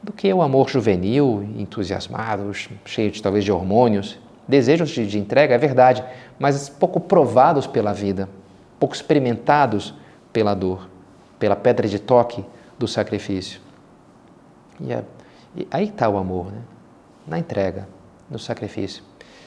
do 0.02 0.12
que 0.12 0.33
o 0.33 0.42
amor 0.42 0.68
juvenil, 0.68 1.48
entusiasmado, 1.57 2.52
cheio 2.85 3.11
de 3.11 3.22
talvez 3.22 3.44
de 3.44 3.52
hormônios. 3.52 4.18
Desejos 4.46 4.90
de, 4.90 5.07
de 5.07 5.18
entrega, 5.18 5.54
é 5.54 5.59
verdade, 5.59 6.04
mas 6.38 6.68
pouco 6.68 7.00
provados 7.00 7.66
pela 7.66 7.92
vida 7.92 8.28
pouco 8.85 8.94
experimentados 8.94 9.94
pela 10.30 10.54
dor, 10.54 10.90
pela 11.38 11.57
pedra 11.57 11.88
de 11.88 11.98
toque 11.98 12.44
do 12.78 12.87
sacrifício. 12.87 13.59
E, 14.78 14.92
é, 14.92 15.02
e 15.57 15.66
aí 15.70 15.88
está 15.88 16.07
o 16.07 16.18
amor, 16.18 16.52
né? 16.52 16.61
na 17.26 17.38
entrega, 17.38 17.88
no 18.28 18.38
sacrifício. 18.38 19.02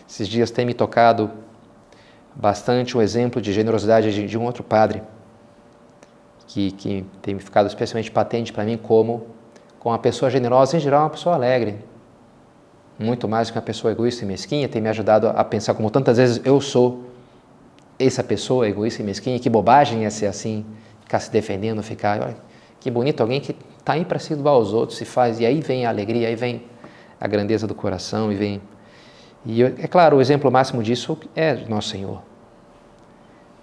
Esses 0.09 0.27
dias 0.27 0.49
tem 0.49 0.65
me 0.65 0.73
tocado 0.73 1.29
bastante 2.33 2.97
o 2.97 3.01
exemplo 3.01 3.39
de 3.39 3.53
generosidade 3.53 4.11
de, 4.11 4.25
de 4.25 4.37
um 4.39 4.43
outro 4.43 4.63
padre, 4.63 5.03
que, 6.47 6.71
que 6.71 7.05
tem 7.21 7.37
ficado 7.37 7.67
especialmente 7.67 8.09
patente 8.09 8.51
para 8.53 8.63
mim 8.63 8.77
como, 8.77 9.27
como 9.77 9.93
uma 9.93 9.99
pessoa 9.99 10.31
generosa, 10.31 10.77
em 10.77 10.79
geral, 10.79 11.03
uma 11.03 11.09
pessoa 11.09 11.35
alegre. 11.35 11.77
Muito 12.97 13.27
mais 13.27 13.51
que 13.51 13.57
uma 13.57 13.61
pessoa 13.61 13.91
egoísta 13.91 14.23
e 14.23 14.27
mesquinha, 14.27 14.67
tem 14.67 14.81
me 14.81 14.89
ajudado 14.89 15.27
a 15.27 15.43
pensar 15.43 15.73
como 15.75 15.91
tantas 15.91 16.17
vezes 16.17 16.41
eu 16.43 16.59
sou 16.59 17.03
essa 17.99 18.23
pessoa 18.23 18.67
egoísta 18.67 19.01
e 19.01 19.05
mesquinha, 19.05 19.37
que 19.39 19.49
bobagem 19.49 20.05
é 20.05 20.09
ser 20.09 20.27
assim, 20.27 20.65
ficar 21.01 21.19
se 21.19 21.29
defendendo, 21.29 21.83
ficar. 21.83 22.21
Olha, 22.21 22.37
que 22.79 22.89
bonito 22.89 23.21
alguém 23.21 23.41
que 23.41 23.55
está 23.79 23.93
aí 23.93 24.05
para 24.05 24.17
se 24.17 24.35
doar 24.35 24.55
aos 24.55 24.73
outros, 24.73 24.97
se 24.97 25.05
faz, 25.05 25.39
e 25.39 25.45
aí 25.45 25.61
vem 25.61 25.85
a 25.85 25.89
alegria, 25.89 26.27
aí 26.27 26.35
vem 26.35 26.63
a 27.19 27.27
grandeza 27.27 27.67
do 27.67 27.75
coração, 27.75 28.31
e 28.31 28.35
vem. 28.35 28.61
E 29.45 29.63
é 29.63 29.87
claro, 29.87 30.17
o 30.17 30.21
exemplo 30.21 30.51
máximo 30.51 30.81
disso 30.81 31.17
é 31.35 31.55
Nosso 31.67 31.89
Senhor. 31.89 32.21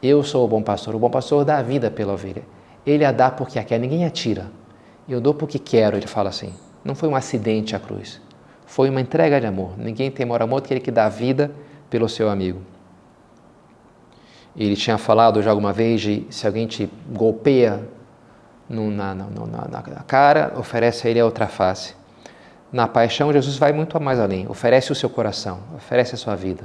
Eu 0.02 0.22
sou 0.22 0.44
o 0.44 0.48
bom 0.48 0.62
pastor, 0.62 0.94
o 0.94 0.98
bom 0.98 1.10
pastor 1.10 1.44
dá 1.44 1.58
a 1.58 1.62
vida 1.62 1.90
pela 1.90 2.12
ovelha. 2.12 2.42
Ele 2.86 3.04
a 3.04 3.12
dá 3.12 3.30
porque 3.30 3.58
a 3.58 3.64
quer, 3.64 3.78
ninguém 3.78 4.04
a 4.04 4.10
tira. 4.10 4.50
Eu 5.08 5.20
dou 5.20 5.34
porque 5.34 5.58
quero, 5.58 5.96
ele 5.96 6.06
fala 6.06 6.28
assim. 6.28 6.52
Não 6.84 6.94
foi 6.94 7.08
um 7.08 7.16
acidente 7.16 7.74
a 7.74 7.80
cruz, 7.80 8.20
foi 8.66 8.90
uma 8.90 9.00
entrega 9.00 9.40
de 9.40 9.46
amor. 9.46 9.78
Ninguém 9.78 10.10
tem 10.10 10.26
maior 10.26 10.42
amor 10.42 10.60
do 10.60 10.68
que 10.68 10.74
ele 10.74 10.80
que 10.80 10.90
dá 10.90 11.06
a 11.06 11.08
vida 11.08 11.50
pelo 11.88 12.08
seu 12.08 12.28
amigo. 12.28 12.60
Ele 14.56 14.76
tinha 14.76 14.98
falado 14.98 15.42
já 15.42 15.50
alguma 15.50 15.72
vez 15.72 16.00
de 16.00 16.26
se 16.30 16.46
alguém 16.46 16.66
te 16.66 16.88
golpeia 17.10 17.88
no, 18.68 18.90
na, 18.90 19.14
na, 19.14 19.26
na, 19.26 19.68
na, 19.68 20.02
cara, 20.06 20.52
oferece 20.56 21.06
a 21.06 21.10
ele 21.10 21.20
a 21.20 21.24
outra 21.24 21.46
face. 21.46 21.94
Na 22.72 22.88
paixão, 22.88 23.32
Jesus 23.32 23.56
vai 23.56 23.72
muito 23.72 24.00
mais 24.00 24.18
além. 24.18 24.46
Oferece 24.48 24.92
o 24.92 24.94
seu 24.94 25.08
coração, 25.08 25.60
oferece 25.76 26.14
a 26.14 26.18
sua 26.18 26.34
vida. 26.34 26.64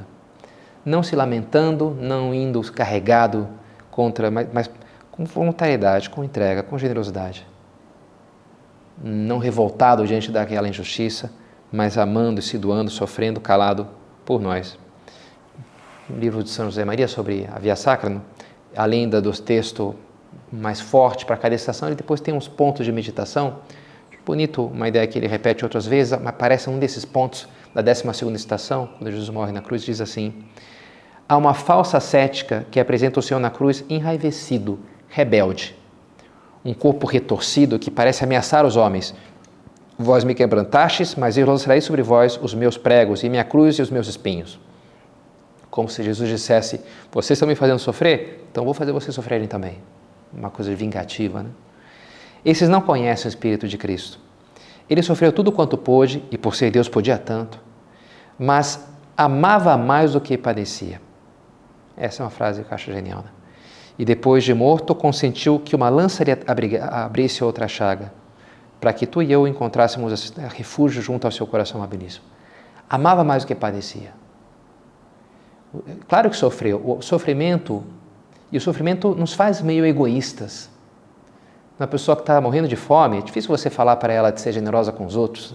Não 0.85 1.03
se 1.03 1.15
lamentando, 1.15 1.95
não 1.99 2.33
indo 2.33 2.61
carregado 2.71 3.47
contra, 3.91 4.31
mas, 4.31 4.47
mas 4.51 4.69
com 5.19 5.25
voluntariedade, 5.25 6.09
com 6.09 6.23
entrega, 6.23 6.63
com 6.63 6.77
generosidade. 6.77 7.45
Não 9.03 9.37
revoltado 9.37 10.07
diante 10.07 10.31
daquela 10.31 10.69
injustiça, 10.69 11.29
mas 11.69 11.97
amando 11.97 12.39
e 12.39 12.43
se 12.43 12.57
doando, 12.57 12.89
sofrendo, 12.89 13.41
calado 13.41 13.85
por 14.23 14.39
nós 14.39 14.77
livro 16.17 16.43
de 16.43 16.49
São 16.49 16.65
José 16.65 16.83
Maria 16.83 17.07
sobre 17.07 17.47
a 17.53 17.59
Via 17.59 17.75
Sacra, 17.75 18.21
além 18.75 19.07
dos 19.07 19.39
textos 19.39 19.93
mais 20.51 20.79
forte 20.79 21.25
para 21.25 21.37
cada 21.37 21.53
estação, 21.53 21.89
ele 21.89 21.95
depois 21.95 22.19
tem 22.19 22.33
uns 22.33 22.47
pontos 22.47 22.85
de 22.85 22.91
meditação. 22.91 23.57
Bonito, 24.25 24.65
uma 24.65 24.87
ideia 24.87 25.05
que 25.07 25.17
ele 25.17 25.27
repete 25.27 25.63
outras 25.63 25.85
vezes, 25.85 26.13
aparece 26.13 26.69
um 26.69 26.79
desses 26.79 27.05
pontos 27.05 27.47
da 27.73 27.81
12 27.81 28.33
estação, 28.33 28.89
quando 28.97 29.11
Jesus 29.11 29.29
morre 29.29 29.51
na 29.51 29.61
cruz, 29.61 29.83
diz 29.83 30.01
assim: 30.01 30.33
Há 31.27 31.37
uma 31.37 31.53
falsa 31.53 31.99
cética 31.99 32.65
que 32.71 32.79
apresenta 32.79 33.19
o 33.19 33.23
Senhor 33.23 33.39
na 33.39 33.49
cruz 33.49 33.83
enraivecido, 33.89 34.79
rebelde, 35.09 35.75
um 36.63 36.73
corpo 36.73 37.07
retorcido 37.07 37.79
que 37.79 37.89
parece 37.89 38.23
ameaçar 38.23 38.65
os 38.65 38.75
homens. 38.75 39.13
Vós 39.97 40.23
me 40.23 40.33
quebrantastes, 40.33 41.15
mas 41.15 41.37
eu 41.37 41.45
lançarei 41.45 41.81
sobre 41.81 42.01
vós 42.01 42.39
os 42.41 42.53
meus 42.53 42.77
pregos 42.77 43.23
e 43.23 43.29
minha 43.29 43.43
cruz 43.43 43.75
e 43.77 43.81
os 43.81 43.89
meus 43.89 44.07
espinhos. 44.07 44.59
Como 45.69 45.89
se 45.89 46.01
Jesus 46.03 46.29
dissesse: 46.29 46.81
Vocês 47.11 47.37
estão 47.37 47.47
me 47.47 47.55
fazendo 47.55 47.79
sofrer? 47.79 48.47
Então 48.51 48.63
vou 48.63 48.73
fazer 48.73 48.91
vocês 48.91 49.13
sofrerem 49.13 49.47
também. 49.47 49.77
Uma 50.33 50.49
coisa 50.49 50.73
vingativa, 50.73 51.43
né? 51.43 51.49
Esses 52.45 52.69
não 52.69 52.81
conhecem 52.81 53.27
o 53.27 53.29
Espírito 53.29 53.67
de 53.67 53.77
Cristo. 53.77 54.19
Ele 54.89 55.03
sofreu 55.03 55.31
tudo 55.31 55.51
quanto 55.51 55.77
pôde 55.77 56.23
e 56.31 56.37
por 56.37 56.55
ser 56.55 56.71
Deus 56.71 56.87
podia 56.87 57.17
tanto, 57.17 57.59
mas 58.37 58.87
amava 59.15 59.77
mais 59.77 60.13
do 60.13 60.21
que 60.21 60.37
padecia. 60.37 61.01
Essa 61.97 62.23
é 62.23 62.25
uma 62.25 62.29
frase 62.29 62.63
que 62.63 62.71
eu 62.71 62.75
acho 62.75 62.91
genial. 62.91 63.19
Né? 63.19 63.29
E 63.99 64.05
depois 64.05 64.45
de 64.45 64.53
morto, 64.53 64.95
consentiu 64.95 65.59
que 65.59 65.75
uma 65.75 65.89
lança 65.89 66.23
lhe 66.23 66.31
abrisse 66.89 67.43
outra 67.43 67.67
chaga, 67.67 68.13
para 68.79 68.93
que 68.93 69.05
tu 69.05 69.21
e 69.21 69.29
eu 69.29 69.45
encontrássemos 69.45 70.33
refúgio 70.55 71.01
junto 71.01 71.25
ao 71.25 71.31
seu 71.31 71.45
coração 71.45 71.83
habilíssimo. 71.83 72.23
Amava 72.89 73.25
mais 73.25 73.43
do 73.43 73.47
que 73.47 73.53
padecia. 73.53 74.13
Claro 76.07 76.29
que 76.29 76.37
sofreu. 76.37 76.81
O 76.83 77.01
sofrimento, 77.01 77.83
e 78.49 78.57
o 78.57 78.61
sofrimento 78.61 79.13
nos 79.13 79.33
faz 79.33 79.61
meio 79.61 79.85
egoístas. 79.85 80.69
Uma 81.77 81.85
pessoa 81.85 82.15
que 82.15 82.21
está 82.21 82.39
morrendo 82.39 82.69
de 82.69 82.77
fome, 82.77 83.17
é 83.17 83.21
difícil 83.21 83.49
você 83.49 83.69
falar 83.69 83.97
para 83.97 84.13
ela 84.13 84.31
de 84.31 84.39
ser 84.39 84.53
generosa 84.53 84.93
com 84.93 85.05
os 85.05 85.17
outros. 85.17 85.53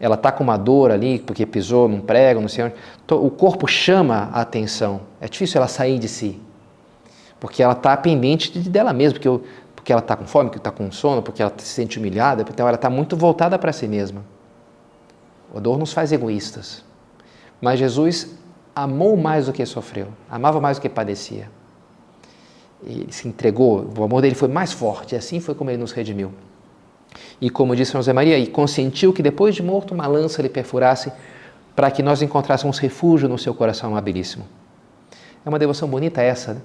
Ela 0.00 0.14
está 0.14 0.32
com 0.32 0.42
uma 0.42 0.56
dor 0.56 0.90
ali 0.90 1.18
porque 1.18 1.44
pisou 1.44 1.88
num 1.88 2.00
prego, 2.00 2.40
não 2.40 2.48
sei 2.48 2.64
onde. 2.64 2.74
O 3.10 3.30
corpo 3.30 3.68
chama 3.68 4.30
a 4.32 4.40
atenção. 4.40 5.02
É 5.20 5.28
difícil 5.28 5.58
ela 5.58 5.68
sair 5.68 5.98
de 5.98 6.08
si. 6.08 6.40
Porque 7.42 7.60
ela 7.60 7.72
está 7.72 7.96
pendente 7.96 8.52
de 8.52 8.70
dela 8.70 8.92
mesma. 8.92 9.14
Porque, 9.14 9.26
eu, 9.26 9.42
porque 9.74 9.92
ela 9.92 10.00
está 10.00 10.14
com 10.14 10.24
fome, 10.24 10.48
porque 10.48 10.60
está 10.60 10.70
com 10.70 10.92
sono, 10.92 11.22
porque 11.22 11.42
ela 11.42 11.52
se 11.56 11.66
sente 11.66 11.98
humilhada, 11.98 12.46
então 12.48 12.68
ela 12.68 12.76
está 12.76 12.88
muito 12.88 13.16
voltada 13.16 13.58
para 13.58 13.72
si 13.72 13.88
mesma. 13.88 14.24
A 15.52 15.58
dor 15.58 15.76
nos 15.76 15.92
faz 15.92 16.12
egoístas. 16.12 16.84
Mas 17.60 17.80
Jesus 17.80 18.36
amou 18.76 19.16
mais 19.16 19.46
do 19.46 19.52
que 19.52 19.66
sofreu, 19.66 20.06
amava 20.30 20.60
mais 20.60 20.78
do 20.78 20.82
que 20.82 20.88
padecia. 20.88 21.50
Ele 22.86 23.10
se 23.10 23.26
entregou, 23.26 23.90
o 23.98 24.04
amor 24.04 24.22
dele 24.22 24.36
foi 24.36 24.48
mais 24.48 24.72
forte, 24.72 25.16
e 25.16 25.18
assim 25.18 25.40
foi 25.40 25.56
como 25.56 25.68
ele 25.68 25.78
nos 25.78 25.90
redimiu. 25.90 26.32
E 27.40 27.50
como 27.50 27.74
disse 27.74 27.92
José 27.92 28.12
Maria, 28.12 28.38
e 28.38 28.46
consentiu 28.46 29.12
que 29.12 29.20
depois 29.20 29.56
de 29.56 29.64
morto 29.64 29.92
uma 29.92 30.06
lança 30.06 30.40
lhe 30.42 30.48
perfurasse 30.48 31.12
para 31.74 31.90
que 31.90 32.04
nós 32.04 32.22
encontrássemos 32.22 32.78
refúgio 32.78 33.28
no 33.28 33.36
seu 33.36 33.52
coração 33.52 33.90
amabilíssimo. 33.90 34.44
É 35.44 35.48
uma 35.48 35.58
devoção 35.58 35.88
bonita 35.88 36.22
essa, 36.22 36.54
né? 36.54 36.60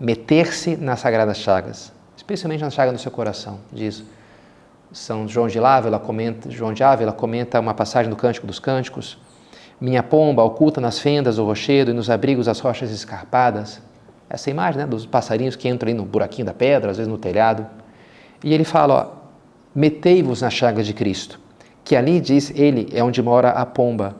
Meter-se 0.00 0.76
nas 0.76 1.00
sagradas 1.00 1.36
chagas, 1.36 1.92
especialmente 2.16 2.62
na 2.62 2.70
chaga 2.70 2.90
do 2.90 2.98
seu 2.98 3.10
coração, 3.10 3.60
diz 3.70 4.02
São 4.90 5.28
João 5.28 5.46
de 5.46 5.58
Ávila 5.58 5.98
comenta, 5.98 6.50
João 6.50 6.72
de 6.72 6.82
Ávila 6.82 7.12
comenta 7.12 7.60
uma 7.60 7.74
passagem 7.74 8.08
do 8.08 8.16
Cântico 8.16 8.46
dos 8.46 8.58
Cânticos, 8.58 9.18
minha 9.78 10.02
pomba 10.02 10.42
oculta 10.42 10.80
nas 10.80 10.98
fendas 10.98 11.36
do 11.36 11.44
rochedo 11.44 11.90
e 11.90 11.94
nos 11.94 12.08
abrigos 12.08 12.46
das 12.46 12.60
rochas 12.60 12.90
escarpadas. 12.90 13.80
Essa 14.28 14.50
imagem 14.50 14.82
né, 14.82 14.86
dos 14.86 15.06
passarinhos 15.06 15.56
que 15.56 15.68
entram 15.68 15.88
aí 15.88 15.94
no 15.94 16.04
buraquinho 16.04 16.44
da 16.44 16.52
pedra, 16.52 16.90
às 16.90 16.98
vezes 16.98 17.10
no 17.10 17.16
telhado. 17.16 17.66
E 18.44 18.52
ele 18.52 18.64
fala, 18.64 19.22
metei-vos 19.74 20.42
na 20.42 20.50
chaga 20.50 20.82
de 20.82 20.92
Cristo, 20.92 21.40
que 21.82 21.96
ali, 21.96 22.20
diz 22.20 22.52
ele, 22.54 22.88
é 22.92 23.02
onde 23.02 23.22
mora 23.22 23.50
a 23.50 23.64
pomba, 23.64 24.16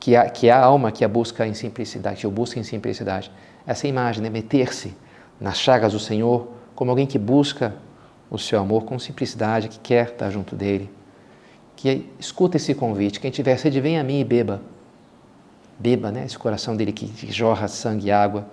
que 0.00 0.16
é, 0.16 0.26
que 0.30 0.48
a 0.48 0.58
alma 0.58 0.90
que 0.90 1.04
a 1.04 1.08
busca 1.08 1.46
em 1.46 1.52
simplicidade, 1.52 2.20
que 2.20 2.26
o 2.26 2.30
busca 2.30 2.58
em 2.58 2.64
simplicidade. 2.64 3.30
Essa 3.66 3.86
imagem, 3.86 4.22
né, 4.22 4.30
meter-se 4.30 4.94
nas 5.40 5.58
chagas 5.58 5.92
do 5.92 5.98
Senhor 5.98 6.48
como 6.74 6.90
alguém 6.90 7.06
que 7.06 7.18
busca 7.18 7.74
o 8.30 8.38
seu 8.38 8.58
amor 8.58 8.84
com 8.84 8.98
simplicidade, 8.98 9.68
que 9.68 9.78
quer 9.78 10.08
estar 10.08 10.30
junto 10.30 10.56
dele. 10.56 10.90
Que 11.76 12.10
escuta 12.18 12.56
esse 12.56 12.74
convite, 12.74 13.20
quem 13.20 13.30
tiver 13.30 13.56
sede, 13.56 13.80
venha 13.80 14.00
a 14.00 14.04
mim 14.04 14.20
e 14.20 14.24
beba. 14.24 14.60
Beba, 15.78 16.10
né, 16.10 16.24
esse 16.24 16.38
coração 16.38 16.76
dele 16.76 16.92
que, 16.92 17.10
jorra 17.30 17.68
sangue 17.68 18.08
e 18.08 18.10
água. 18.10 18.46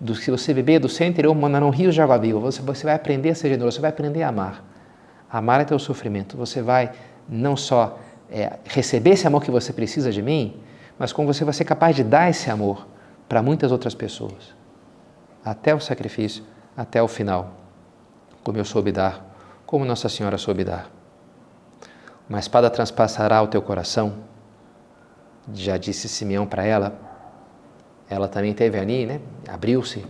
Do, 0.00 0.14
se 0.14 0.30
você 0.30 0.52
beber 0.52 0.80
do 0.80 0.88
seu 0.88 1.06
interior, 1.06 1.34
mandarão 1.34 1.70
rios 1.70 1.94
de 1.94 2.02
água 2.02 2.18
viva. 2.18 2.38
Você, 2.40 2.60
você 2.60 2.84
vai 2.84 2.94
aprender 2.94 3.30
a 3.30 3.34
ser 3.34 3.48
generoso, 3.48 3.76
você 3.76 3.80
vai 3.80 3.90
aprender 3.90 4.22
a 4.22 4.28
amar. 4.28 4.64
Amar 5.30 5.60
é 5.60 5.64
teu 5.64 5.78
sofrimento. 5.78 6.36
Você 6.36 6.60
vai 6.60 6.92
não 7.28 7.56
só 7.56 7.98
é, 8.30 8.58
receber 8.64 9.10
esse 9.10 9.26
amor 9.26 9.42
que 9.42 9.50
você 9.50 9.72
precisa 9.72 10.10
de 10.10 10.20
mim, 10.20 10.56
mas 10.98 11.12
como 11.12 11.32
você 11.32 11.44
vai 11.44 11.54
ser 11.54 11.64
capaz 11.64 11.94
de 11.94 12.02
dar 12.02 12.28
esse 12.28 12.50
amor 12.50 12.86
para 13.28 13.42
muitas 13.42 13.70
outras 13.70 13.94
pessoas. 13.94 14.61
Até 15.44 15.74
o 15.74 15.80
sacrifício, 15.80 16.44
até 16.76 17.02
o 17.02 17.08
final. 17.08 17.54
Como 18.44 18.58
eu 18.58 18.64
soube 18.64 18.92
dar, 18.92 19.34
como 19.66 19.84
Nossa 19.84 20.08
Senhora 20.08 20.38
soube 20.38 20.64
dar. 20.64 20.90
Uma 22.28 22.38
espada 22.38 22.70
transpassará 22.70 23.42
o 23.42 23.48
teu 23.48 23.60
coração, 23.60 24.14
já 25.52 25.76
disse 25.76 26.08
Simeão 26.08 26.46
para 26.46 26.64
ela. 26.64 26.98
Ela 28.08 28.28
também 28.28 28.52
teve 28.52 28.78
ali, 28.78 29.06
né? 29.06 29.20
Abriu-se 29.48 30.04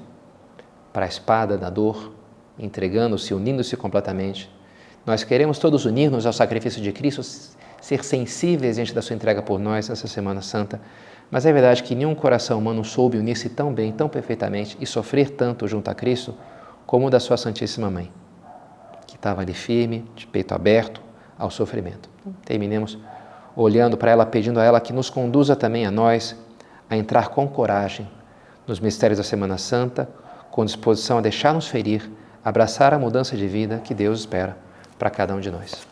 para 0.92 1.06
a 1.06 1.08
espada 1.08 1.56
da 1.56 1.70
dor, 1.70 2.12
entregando-se, 2.58 3.32
unindo-se 3.32 3.76
completamente. 3.76 4.50
Nós 5.06 5.24
queremos 5.24 5.58
todos 5.58 5.84
unir-nos 5.84 6.26
ao 6.26 6.32
sacrifício 6.32 6.82
de 6.82 6.92
Cristo, 6.92 7.22
ser 7.80 8.04
sensíveis 8.04 8.76
diante 8.76 8.94
da 8.94 9.02
sua 9.02 9.16
entrega 9.16 9.42
por 9.42 9.58
nós 9.58 9.88
essa 9.88 10.06
Semana 10.06 10.42
Santa. 10.42 10.80
Mas 11.32 11.46
é 11.46 11.52
verdade 11.52 11.82
que 11.82 11.94
nenhum 11.94 12.14
coração 12.14 12.58
humano 12.58 12.84
soube 12.84 13.16
unir-se 13.16 13.48
tão 13.48 13.72
bem, 13.72 13.90
tão 13.90 14.06
perfeitamente 14.06 14.76
e 14.78 14.84
sofrer 14.84 15.30
tanto 15.30 15.66
junto 15.66 15.90
a 15.90 15.94
Cristo 15.94 16.34
como 16.84 17.06
o 17.06 17.10
da 17.10 17.18
sua 17.18 17.38
Santíssima 17.38 17.90
Mãe, 17.90 18.12
que 19.06 19.16
estava 19.16 19.40
ali 19.40 19.54
firme, 19.54 20.04
de 20.14 20.26
peito 20.26 20.54
aberto 20.54 21.00
ao 21.38 21.50
sofrimento. 21.50 22.10
Então, 22.20 22.34
terminemos 22.44 22.98
olhando 23.56 23.96
para 23.96 24.10
ela, 24.10 24.26
pedindo 24.26 24.60
a 24.60 24.62
ela 24.62 24.78
que 24.78 24.92
nos 24.92 25.08
conduza 25.08 25.56
também 25.56 25.86
a 25.86 25.90
nós 25.90 26.36
a 26.90 26.98
entrar 26.98 27.28
com 27.28 27.48
coragem 27.48 28.06
nos 28.66 28.78
mistérios 28.78 29.16
da 29.16 29.24
Semana 29.24 29.56
Santa, 29.56 30.10
com 30.50 30.66
disposição 30.66 31.16
a 31.16 31.22
deixar-nos 31.22 31.66
ferir, 31.66 32.10
abraçar 32.44 32.92
a 32.92 32.98
mudança 32.98 33.38
de 33.38 33.48
vida 33.48 33.80
que 33.82 33.94
Deus 33.94 34.20
espera 34.20 34.54
para 34.98 35.08
cada 35.08 35.34
um 35.34 35.40
de 35.40 35.50
nós. 35.50 35.91